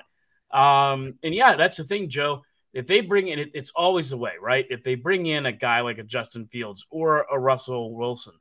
[0.50, 2.42] Um, and yeah, that's the thing, Joe
[2.76, 4.68] if they bring in, it's always the way, right?
[4.70, 8.34] If they bring in a guy like a Justin Fields or a Russell Wilson,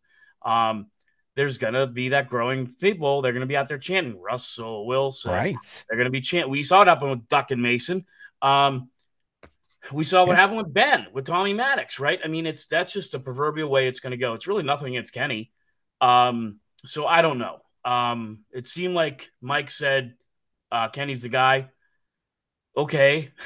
[0.45, 0.87] um,
[1.37, 3.23] there's gonna be that growing people.
[3.23, 5.31] They're gonna be out there chanting Russell Wilson.
[5.31, 5.85] Right.
[5.89, 6.51] They're gonna be chanting.
[6.51, 8.07] We saw it happen with Duck and Mason.
[8.43, 8.91] Um,
[9.93, 10.41] we saw what yeah.
[10.41, 12.19] happened with Ben with Tommy Maddox, right?
[12.25, 14.35] I mean, it's that's just a proverbial way it's gonna go.
[14.35, 15.53] It's really nothing against Kenny.
[16.01, 17.61] Um, so I don't know.
[17.85, 20.15] Um, it seemed like Mike said
[20.73, 21.69] uh, Kenny's the guy.
[22.77, 23.31] Okay.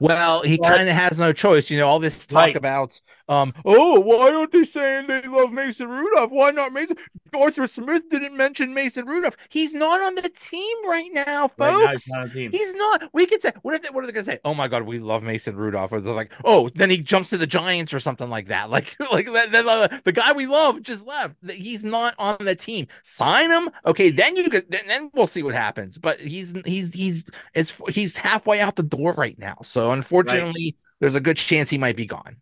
[0.00, 1.70] well, he kind of has no choice.
[1.70, 2.56] You know, all this talk right.
[2.56, 6.30] about, um, oh, why aren't they saying they love Mason Rudolph?
[6.30, 6.96] Why not Mason?
[7.34, 9.36] Arthur Smith didn't mention Mason Rudolph.
[9.48, 11.60] He's not on the team right now, folks.
[11.60, 14.12] Right now he's, not he's, not We could say, what if they, what are they
[14.12, 14.38] gonna say?
[14.44, 15.92] Oh my God, we love Mason Rudolph.
[15.92, 18.70] Or they're like, oh, then he jumps to the Giants or something like that.
[18.76, 21.36] Like, like that, that uh, the guy we love just left.
[21.50, 22.88] He's not on the team.
[23.02, 24.10] Sign him, okay?
[24.10, 25.96] Then you could, then, then we'll see what happens.
[25.96, 27.24] But he's he's he's
[27.54, 29.56] is he's halfway out the door right now.
[29.66, 30.74] So unfortunately, right.
[31.00, 32.36] there's a good chance he might be gone.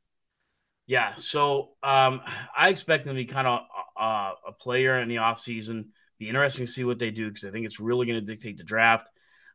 [0.87, 1.14] Yeah.
[1.16, 2.20] So um,
[2.57, 3.61] I expect him to be kind of
[3.99, 5.87] uh, a player in the offseason.
[6.18, 8.59] Be interesting to see what they do because I think it's really going to dictate
[8.59, 9.09] the draft.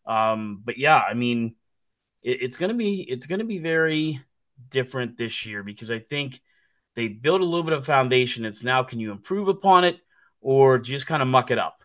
[0.05, 1.55] Um, but yeah, I mean,
[2.21, 4.21] it, it's gonna be it's gonna be very
[4.69, 6.41] different this year because I think
[6.95, 8.45] they built a little bit of foundation.
[8.45, 9.99] It's now can you improve upon it
[10.41, 11.83] or just kind of muck it up?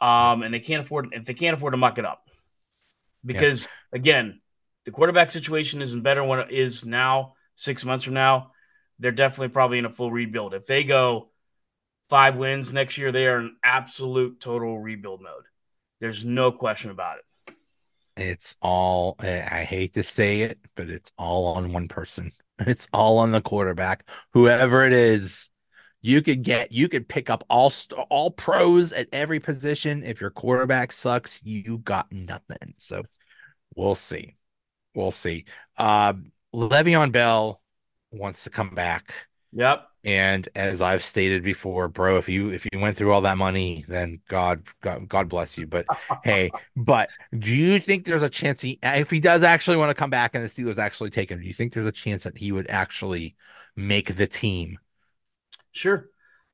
[0.00, 2.28] Um, and they can't afford if they can't afford to muck it up
[3.24, 3.98] because yeah.
[3.98, 4.40] again,
[4.88, 7.34] the quarterback situation isn't better when it is now.
[7.56, 8.52] Six months from now,
[8.98, 10.54] they're definitely probably in a full rebuild.
[10.54, 11.28] If they go
[12.08, 15.44] five wins next year, they are in absolute total rebuild mode.
[16.00, 17.54] There's no question about it.
[18.16, 22.32] It's all, I hate to say it, but it's all on one person.
[22.60, 24.08] It's all on the quarterback.
[24.32, 25.50] Whoever it is,
[26.00, 27.70] you could get, you could pick up all,
[28.08, 30.02] all pros at every position.
[30.02, 32.72] If your quarterback sucks, you got nothing.
[32.78, 33.02] So
[33.76, 34.37] we'll see.
[34.94, 35.44] We'll see.
[35.76, 36.14] Uh,
[36.54, 37.60] Le'Veon Bell
[38.10, 39.12] wants to come back.
[39.52, 39.86] Yep.
[40.04, 43.84] And as I've stated before, bro, if you if you went through all that money,
[43.88, 45.66] then God God, God bless you.
[45.66, 45.86] But
[46.24, 49.94] hey, but do you think there's a chance he if he does actually want to
[49.94, 52.38] come back and the Steelers actually take him, do you think there's a chance that
[52.38, 53.34] he would actually
[53.76, 54.78] make the team?
[55.72, 56.08] Sure.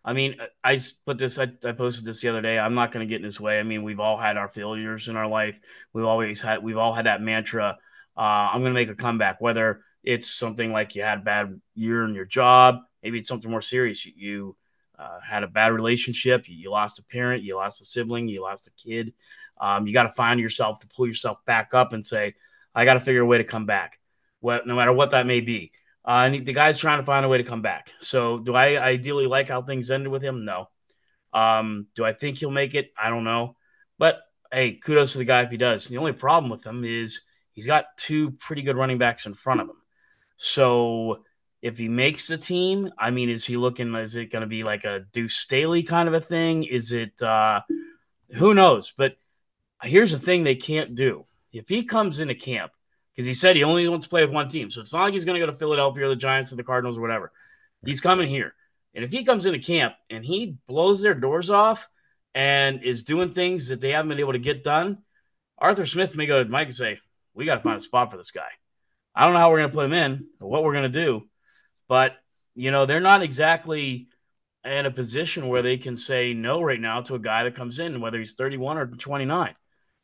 [0.05, 2.59] I mean, I put this, I, I posted this the other day.
[2.59, 3.59] I'm not going to get in his way.
[3.59, 5.59] I mean, we've all had our failures in our life.
[5.95, 7.79] We've always had, we've all had that mantra.
[8.17, 8.21] Uh,
[8.53, 12.05] I'm going to make a comeback, whether it's something like you had a bad year
[12.05, 14.05] in your job, maybe it's something more serious.
[14.05, 14.57] You, you
[14.99, 18.43] uh, had a bad relationship, you, you, lost a parent, you lost a sibling, you
[18.43, 19.13] lost a kid.
[19.61, 22.35] Um, you got to find yourself to pull yourself back up and say,
[22.75, 23.99] I got to figure a way to come back,
[24.41, 25.73] what, no matter what that may be.
[26.05, 27.91] Uh, and the guy's trying to find a way to come back.
[28.01, 30.45] So, do I ideally like how things ended with him?
[30.45, 30.69] No.
[31.33, 32.93] Um, do I think he'll make it?
[32.99, 33.57] I don't know.
[33.99, 34.19] But
[34.53, 35.87] hey, kudos to the guy if he does.
[35.87, 37.23] The only problem with him is
[37.55, 39.77] he's got two pretty good running backs in front of him.
[40.37, 41.25] So
[41.63, 43.95] if he makes the team, I mean, is he looking?
[43.95, 46.65] Is it going to be like a Deuce Staley kind of a thing?
[46.65, 47.21] Is it?
[47.23, 47.63] uh
[48.35, 48.93] Who knows?
[48.97, 49.17] But
[49.83, 52.73] here's the thing: they can't do if he comes into camp
[53.15, 54.71] because he said he only wants to play with one team.
[54.71, 56.65] So it's not like he's going to go to Philadelphia or the Giants or the
[56.65, 57.33] Cardinals or whatever.
[57.87, 58.55] He's coming here.
[58.95, 61.89] And if he comes into camp and he blows their doors off
[62.35, 64.99] and is doing things that they haven't been able to get done,
[65.59, 66.99] Arthur Smith may go to Mike and say,
[67.35, 68.49] We got to find a spot for this guy.
[69.15, 71.05] I don't know how we're going to put him in or what we're going to
[71.05, 71.23] do,
[71.89, 72.17] but,
[72.55, 74.09] you know, they're not exactly
[74.65, 77.79] in a position where they can say no right now to a guy that comes
[77.79, 79.55] in, whether he's 31 or 29.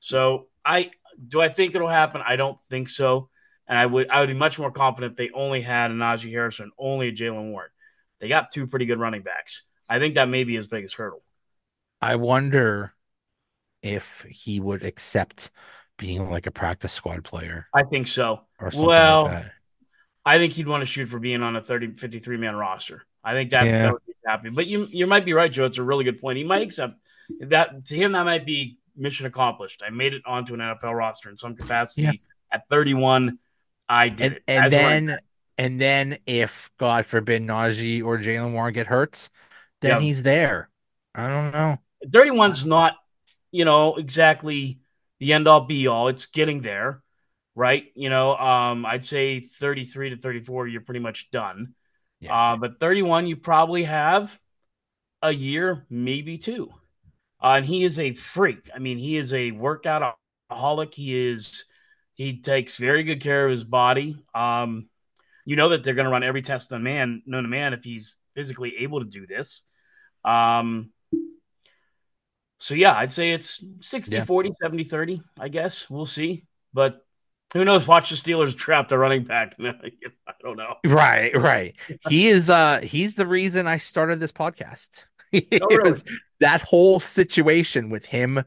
[0.01, 0.91] So I
[1.27, 2.23] do I think it'll happen?
[2.27, 3.29] I don't think so.
[3.67, 6.31] And I would I would be much more confident if they only had a Najee
[6.31, 7.71] Harris and only a Jaylen Warren.
[8.21, 9.63] They got two pretty good running backs.
[9.89, 11.23] I think that may be his biggest hurdle.
[12.01, 12.95] I wonder
[13.83, 15.51] if he would accept
[16.01, 17.67] being like a practice squad player.
[17.75, 18.41] I think so.
[18.75, 19.45] well, like
[20.25, 23.05] I think he'd want to shoot for being on a 30, 53 man roster.
[23.23, 23.83] I think that, yeah.
[23.83, 24.49] that would be happy.
[24.49, 25.67] But you you might be right, Joe.
[25.67, 26.39] It's a really good point.
[26.39, 26.95] He might accept
[27.41, 29.83] that to him that might be mission accomplished.
[29.87, 32.13] I made it onto an NFL roster in some capacity yeah.
[32.51, 33.39] at 31.
[33.89, 34.65] I did and.
[34.65, 35.19] And then
[35.59, 39.29] and then if God forbid Najee or Jaylen Warren get hurt,
[39.83, 40.01] then yep.
[40.01, 40.71] he's there.
[41.15, 41.77] I don't know.
[42.07, 42.95] 31's not,
[43.51, 44.80] you know, exactly
[45.21, 46.09] the end all be all.
[46.09, 47.03] It's getting there,
[47.55, 47.85] right?
[47.95, 51.75] You know, um, I'd say 33 to 34, you're pretty much done.
[52.19, 52.53] Yeah.
[52.53, 54.39] Uh, but 31, you probably have
[55.23, 56.71] a year, maybe two.
[57.43, 58.71] Uh, and he is a freak.
[58.75, 60.17] I mean, he is a workout
[60.51, 60.95] aholic.
[60.95, 61.65] He is
[62.15, 64.23] he takes very good care of his body.
[64.35, 64.89] Um,
[65.47, 67.83] you know that they're going to run every test on man, known to man, if
[67.83, 69.63] he's physically able to do this.
[70.23, 70.93] Um,
[72.61, 74.25] so yeah, I'd say it's 60 yeah.
[74.25, 75.89] 40, 70 30, I guess.
[75.89, 76.45] We'll see.
[76.75, 77.05] But
[77.55, 77.87] who knows?
[77.87, 79.57] Watch the Steelers trap the running back.
[79.61, 80.75] I don't know.
[80.87, 81.75] Right, right.
[82.09, 85.07] he is uh he's the reason I started this podcast.
[85.33, 85.91] it oh, really?
[85.91, 86.05] was
[86.41, 88.45] that whole situation with him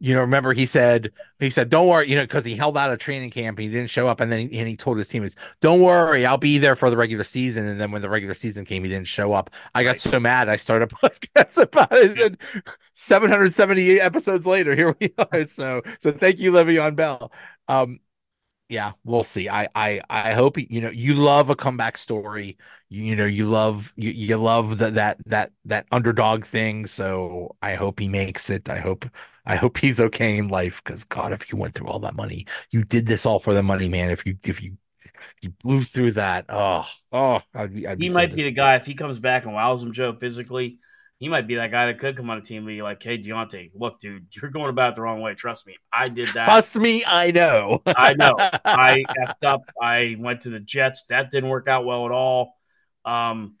[0.00, 2.92] you know, remember he said he said, "Don't worry," you know, because he held out
[2.92, 5.08] a training camp and he didn't show up, and then he, and he told his
[5.08, 8.34] teammates, "Don't worry, I'll be there for the regular season." And then when the regular
[8.34, 9.50] season came, he didn't show up.
[9.74, 10.00] I got right.
[10.00, 12.20] so mad, I started a podcast about it.
[12.20, 12.38] And
[12.92, 15.44] 778 episodes later, here we are.
[15.44, 17.32] So, so thank you, Le'Veon Bell.
[17.68, 18.00] Um,
[18.68, 19.48] yeah, we'll see.
[19.48, 22.56] I I I hope you know you love a comeback story.
[22.88, 26.86] You, you know you love you, you love the, that that that underdog thing.
[26.86, 28.68] So I hope he makes it.
[28.68, 29.06] I hope
[29.46, 30.82] I hope he's okay in life.
[30.84, 33.62] Because God, if you went through all that money, you did this all for the
[33.62, 34.10] money, man.
[34.10, 34.76] If you if you
[35.40, 37.86] you blew through that, oh oh, I'd be.
[37.86, 39.92] I'd be he so might be the guy if he comes back and wows him,
[39.92, 40.78] Joe, physically
[41.18, 43.18] he might be that guy that could come on a team and be like, "Hey,
[43.18, 45.34] Diontae, look, dude, you're going about it the wrong way.
[45.34, 46.46] Trust me, I did that.
[46.46, 47.82] Trust me, I know.
[47.86, 48.34] I know.
[48.38, 49.62] I effed up.
[49.80, 51.04] I went to the Jets.
[51.08, 52.56] That didn't work out well at all.
[53.04, 53.56] Um,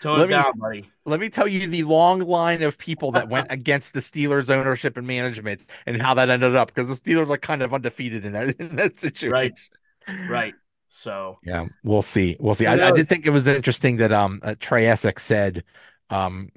[0.00, 0.90] Tone let me down, buddy.
[1.04, 4.96] let me tell you the long line of people that went against the Steelers ownership
[4.96, 8.32] and management and how that ended up because the Steelers are kind of undefeated in
[8.32, 9.32] that in that situation.
[9.32, 10.28] Right.
[10.28, 10.54] Right.
[10.88, 12.36] So Yeah, we'll see.
[12.40, 12.66] We'll see.
[12.66, 15.64] I, I did think it was interesting that um uh, Trai Essex said
[16.10, 16.50] um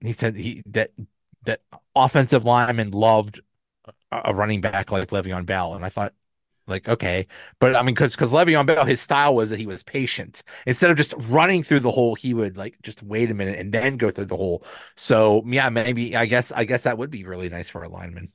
[0.00, 0.90] he said he that
[1.44, 1.60] that
[1.94, 3.40] offensive lineman loved
[4.10, 6.14] a a running back like Le'Veon Bell, and I thought
[6.68, 7.26] like okay,
[7.58, 10.90] but I mean because because Le'Veon Bell his style was that he was patient instead
[10.90, 13.96] of just running through the hole, he would like just wait a minute and then
[13.96, 14.64] go through the hole.
[14.96, 18.32] So yeah, maybe I guess I guess that would be really nice for a lineman.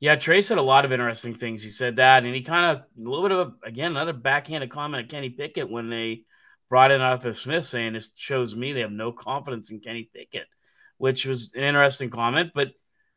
[0.00, 1.62] Yeah, Trai said a lot of interesting things.
[1.62, 4.70] He said that, and he kind of a little bit of a, again another backhanded
[4.70, 6.22] comment at Kenny Pickett when they
[6.68, 10.46] brought in Arthur Smith, saying this shows me they have no confidence in Kenny Pickett,
[10.98, 12.52] which was an interesting comment.
[12.54, 12.68] But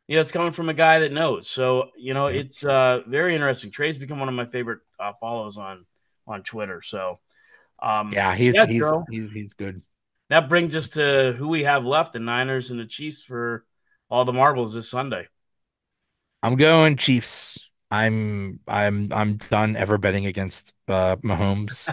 [0.08, 1.48] you know, it's coming from a guy that knows.
[1.48, 3.70] So you know, it's uh, very interesting.
[3.70, 5.86] Trai's become one of my favorite uh, follows on
[6.26, 6.82] on Twitter.
[6.82, 7.20] So
[7.82, 9.04] um, Yeah, he's Yeah, he's Joe.
[9.10, 9.82] he's he's good.
[10.30, 13.64] that brings us to who we have left: the Niners and the Chiefs for
[14.10, 15.26] all the marbles this Sunday.
[16.42, 17.70] I'm going Chiefs.
[17.92, 21.90] I'm I'm I'm done ever betting against uh Mahomes.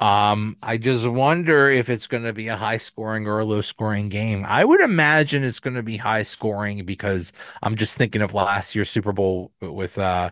[0.00, 3.60] Um, I just wonder if it's going to be a high scoring or a low
[3.60, 4.44] scoring game.
[4.48, 7.32] I would imagine it's going to be high scoring because
[7.62, 10.30] I'm just thinking of last year's Super Bowl with uh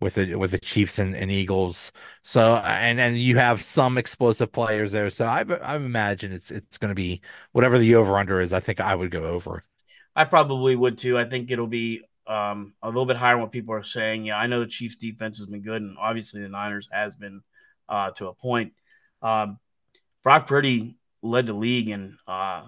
[0.00, 1.90] with the with the Chiefs and, and Eagles.
[2.22, 5.10] So and and you have some explosive players there.
[5.10, 8.52] So I I imagine it's it's going to be whatever the over under is.
[8.52, 9.64] I think I would go over.
[10.14, 11.18] I probably would too.
[11.18, 14.26] I think it'll be um, a little bit higher than what people are saying.
[14.26, 17.42] Yeah, I know the Chiefs' defense has been good, and obviously the Niners has been
[17.88, 18.74] uh, to a point.
[19.22, 19.58] Um,
[20.22, 22.64] Brock Purdy led the league in uh,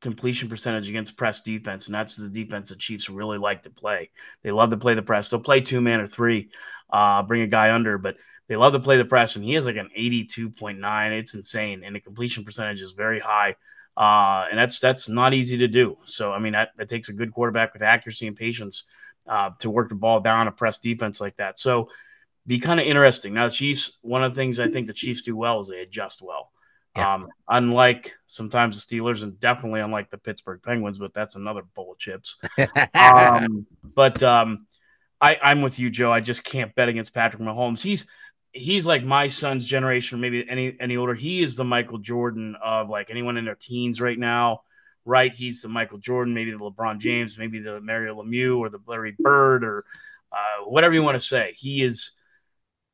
[0.00, 4.10] completion percentage against press defense, and that's the defense the Chiefs really like to play.
[4.42, 5.28] They love to play the press.
[5.28, 6.50] They'll play two man or three,
[6.90, 8.16] uh, bring a guy under, but
[8.46, 11.18] they love to play the press, and he has like an 82.9.
[11.18, 13.56] It's insane, and the completion percentage is very high.
[13.98, 15.98] Uh, and that's that's not easy to do.
[16.04, 18.84] So I mean that, that takes a good quarterback with accuracy and patience
[19.26, 21.58] uh, to work the ball down a press defense like that.
[21.58, 21.90] So
[22.46, 23.34] be kind of interesting.
[23.34, 25.80] Now the Chiefs, one of the things I think the Chiefs do well is they
[25.80, 26.52] adjust well.
[26.96, 27.14] Yeah.
[27.14, 31.92] Um, unlike sometimes the Steelers and definitely unlike the Pittsburgh Penguins, but that's another bowl
[31.92, 32.38] of chips.
[32.94, 34.66] Um, but um,
[35.20, 36.12] I, I'm with you, Joe.
[36.12, 37.82] I just can't bet against Patrick Mahomes.
[37.82, 38.06] He's
[38.52, 41.14] he's like my son's generation, maybe any any older.
[41.14, 44.62] He is the Michael Jordan of like anyone in their teens right now,
[45.04, 45.34] right?
[45.34, 49.14] He's the Michael Jordan, maybe the LeBron James, maybe the Mario Lemieux or the Larry
[49.18, 49.84] Bird or
[50.32, 51.54] uh, whatever you want to say.
[51.56, 52.12] He is.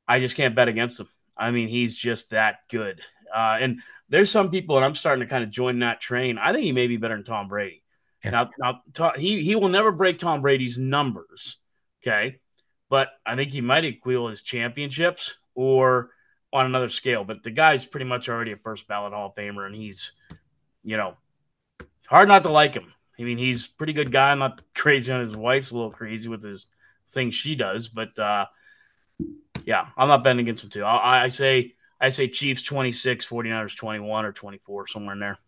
[0.07, 1.09] I just can't bet against him.
[1.37, 3.01] I mean, he's just that good.
[3.35, 3.81] Uh, and
[4.11, 6.37] there's some people, and I'm starting to kind of join that train.
[6.37, 7.83] I think he may be better than Tom Brady.
[8.23, 8.31] Yeah.
[8.59, 11.57] Now, now he he will never break Tom Brady's numbers.
[12.03, 12.39] Okay,
[12.91, 16.11] but I think he might equal his championships or
[16.53, 17.25] on another scale.
[17.25, 20.13] But the guy's pretty much already a first ballot Hall of Famer, and he's,
[20.83, 21.17] you know,
[22.07, 22.93] hard not to like him.
[23.19, 24.33] I mean, he's pretty good guy.
[24.33, 26.67] I'm not crazy on his wife's a little crazy with his
[27.09, 28.47] thing she does, but uh,
[29.65, 30.85] yeah, I'm not betting against him too.
[30.85, 35.39] I, I say I say Chiefs 26, 49ers 21 or 24, somewhere in there.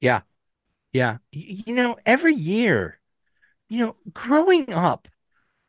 [0.00, 0.22] Yeah.
[0.92, 1.18] Yeah.
[1.32, 2.98] You know, every year,
[3.68, 5.08] you know, growing up,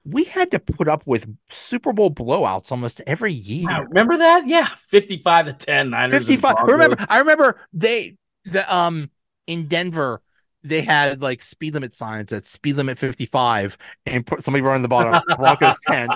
[0.08, 3.68] we had to put up with Super Bowl blowouts almost every year.
[3.68, 4.47] Wow, remember that?
[4.47, 6.20] Yeah, 55 to 10 Niners.
[6.20, 6.55] 55.
[6.55, 6.72] Broncos.
[6.72, 9.10] Remember, I remember they the um
[9.47, 10.22] in Denver
[10.64, 14.88] they had like speed limit signs at speed limit 55 and put somebody running the
[14.88, 16.10] bottom Broncos 10.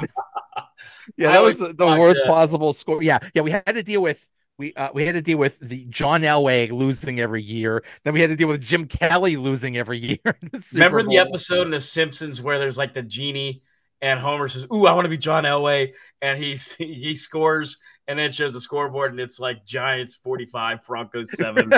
[1.17, 3.03] yeah, I that was the, the worst that- possible score.
[3.03, 4.27] Yeah, yeah, we had to deal with
[4.57, 7.83] we uh, we had to deal with the John Elway losing every year.
[8.03, 10.19] Then we had to deal with Jim Kelly losing every year.
[10.23, 13.63] the Remember the episode in The Simpsons where there's like the genie
[14.01, 17.77] and Homer says, "Ooh, I want to be John Elway," and he's he scores,
[18.07, 21.71] and then it shows the scoreboard, and it's like Giants 45, Broncos seven.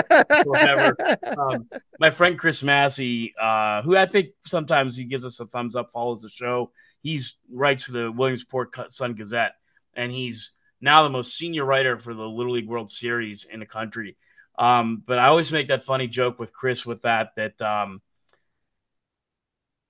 [0.44, 0.96] whatever.
[1.38, 1.68] um,
[1.98, 5.90] my friend Chris Massey, uh, who I think sometimes he gives us a thumbs up,
[5.92, 6.72] follows the show.
[7.02, 9.52] He's writes for the Williamsport Sun Gazette,
[9.94, 13.66] and he's now the most senior writer for the Little League World Series in the
[13.66, 14.16] country.
[14.58, 18.00] Um, but I always make that funny joke with Chris with that that um,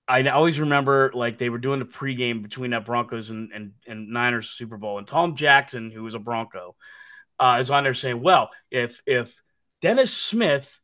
[0.07, 4.11] I always remember like they were doing the pregame between that Broncos and, and, and
[4.11, 6.77] Niners Super Bowl, and Tom Jackson, who was a Bronco,
[7.39, 9.35] uh, is on there saying, "Well, if if
[9.81, 10.81] Dennis Smith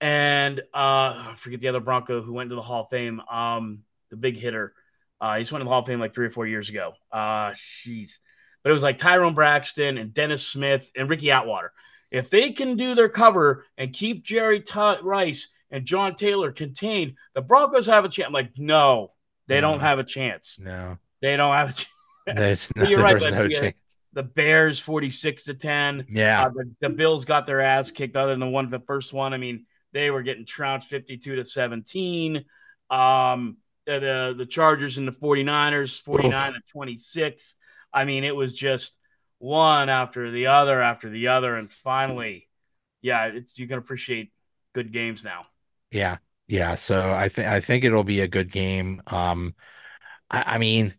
[0.00, 3.80] and uh, I forget the other Bronco who went to the Hall of Fame, um,
[4.10, 4.72] the big hitter,
[5.20, 6.94] uh, he just went to the Hall of Fame like three or four years ago.
[7.12, 8.18] Uh, jeez,
[8.62, 11.72] but it was like Tyrone Braxton and Dennis Smith and Ricky Atwater.
[12.10, 17.14] If they can do their cover and keep Jerry T- Rice and John Taylor contained,
[17.34, 18.26] the Broncos have a chance.
[18.26, 19.12] I'm like, no,
[19.48, 20.56] they don't have a chance.
[20.60, 21.88] No, They don't have a chance.
[22.26, 23.60] there's no, You're right, but no yeah.
[23.60, 23.76] chance.
[24.12, 26.06] the Bears 46 to 10.
[26.10, 26.44] Yeah.
[26.44, 29.34] Uh, the, the, Bills got their ass kicked other than the one the first one.
[29.34, 32.44] I mean, they were getting trounced 52 to 17.
[32.90, 36.54] Um, the the Chargers and the 49ers 49 Oof.
[36.54, 37.54] to 26.
[37.92, 38.98] I mean, it was just
[39.38, 42.48] one after the other after the other and finally
[43.02, 44.32] yeah, you can appreciate
[44.74, 45.42] good games now.
[45.92, 46.18] Yeah.
[46.48, 49.02] Yeah, so I think I think it'll be a good game.
[49.06, 49.54] Um
[50.30, 50.94] I, I mean,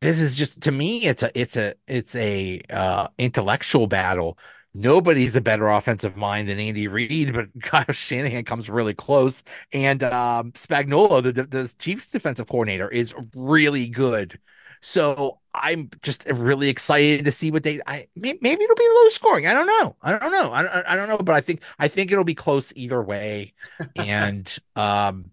[0.00, 4.38] this is just to me it's a it's a it's a uh intellectual battle
[4.74, 9.42] nobody's a better offensive mind than Andy Reid, but Kyle Shanahan comes really close.
[9.72, 14.38] And um, Spagnuolo, the, the Chiefs defensive coordinator, is really good.
[14.80, 17.80] So I'm just really excited to see what they.
[17.86, 19.46] I maybe it'll be low scoring.
[19.46, 19.96] I don't know.
[20.02, 20.52] I don't know.
[20.52, 21.18] I, I don't know.
[21.18, 23.54] But I think I think it'll be close either way.
[23.96, 25.30] And um,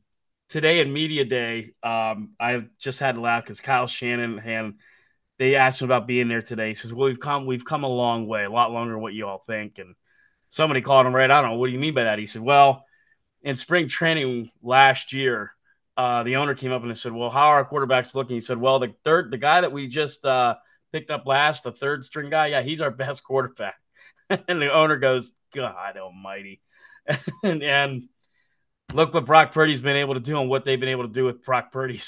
[0.50, 4.76] today in media day, um, I just had to laugh because Kyle Shannon Shanahan
[5.38, 6.70] they asked him about being there today.
[6.70, 9.14] He says, "Well, we've come we've come a long way, a lot longer than what
[9.14, 9.96] you all think." And
[10.50, 11.30] somebody called him right.
[11.30, 12.20] I don't know what do you mean by that.
[12.20, 12.86] He said, "Well,
[13.42, 15.52] in spring training last year,
[15.98, 18.58] uh, the owner came up and said, "Well, how are our quarterbacks looking?" He said,
[18.58, 20.56] "Well, the third, the guy that we just uh,
[20.92, 23.76] picked up last, the third string guy, yeah, he's our best quarterback."
[24.30, 26.62] and the owner goes, "God Almighty!"
[27.44, 28.10] and, and
[28.94, 31.26] look what Brock Purdy's been able to do and what they've been able to do
[31.26, 32.02] with Brock Purdy.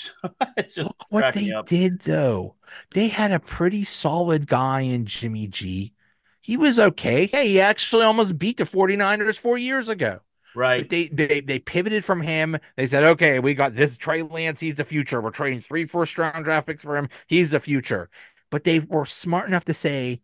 [0.57, 2.55] it's just what they did though.
[2.91, 5.93] They had a pretty solid guy in Jimmy G.
[6.41, 7.27] He was okay.
[7.27, 10.21] Hey, he actually almost beat the 49ers four years ago.
[10.57, 10.81] Right.
[10.81, 12.57] But they, they they pivoted from him.
[12.77, 14.59] They said, okay, we got this Trey Lance.
[14.59, 15.21] He's the future.
[15.21, 17.09] We're trading three first round draft picks for him.
[17.27, 18.09] He's the future.
[18.49, 20.21] But they were smart enough to say,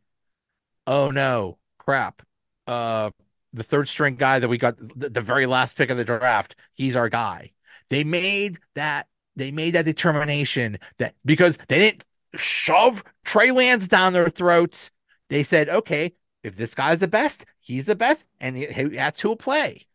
[0.88, 2.24] oh no, crap.
[2.66, 3.12] Uh,
[3.54, 6.56] the third string guy that we got the, the very last pick of the draft,
[6.74, 7.52] he's our guy.
[7.90, 9.06] They made that
[9.36, 14.90] they made that determination that because they didn't shove Trey Lance down their throats,
[15.30, 19.36] they said, okay, if this guy's the best, he's the best, and he, that's who'll
[19.36, 19.86] play.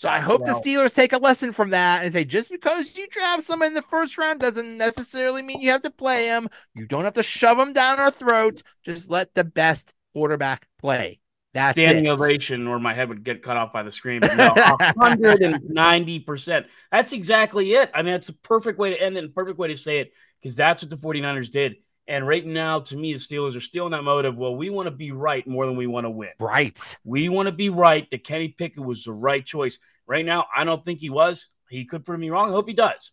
[0.00, 2.96] So I hope well, the Steelers take a lesson from that and say just because
[2.96, 6.48] you draft someone in the first round doesn't necessarily mean you have to play him.
[6.74, 8.62] You don't have to shove him down our throat.
[8.82, 11.20] Just let the best quarterback play.
[11.52, 12.12] That's standing it.
[12.12, 14.20] ovation, or my head would get cut off by the screen.
[14.20, 16.64] No, 190%.
[16.90, 17.90] That's exactly it.
[17.92, 20.14] I mean, it's a perfect way to end it and perfect way to say it
[20.40, 21.76] because that's what the 49ers did.
[22.10, 24.68] And right now, to me, the Steelers are still in that mode of, well, we
[24.68, 26.30] want to be right more than we want to win.
[26.40, 26.98] Right.
[27.04, 29.78] We want to be right that Kenny Pickett was the right choice.
[30.08, 31.46] Right now, I don't think he was.
[31.68, 32.50] He could prove me wrong.
[32.50, 33.12] I hope he does.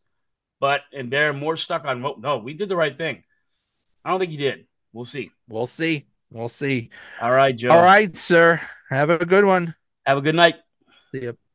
[0.59, 3.23] But, and they're more stuck on, well, no, we did the right thing.
[4.03, 4.65] I don't think he did.
[4.93, 5.29] We'll see.
[5.47, 6.07] We'll see.
[6.31, 6.89] We'll see.
[7.21, 7.69] All right, Joe.
[7.69, 8.59] All right, sir.
[8.89, 9.75] Have a good one.
[10.07, 10.55] Have a good night.
[11.13, 11.37] See you.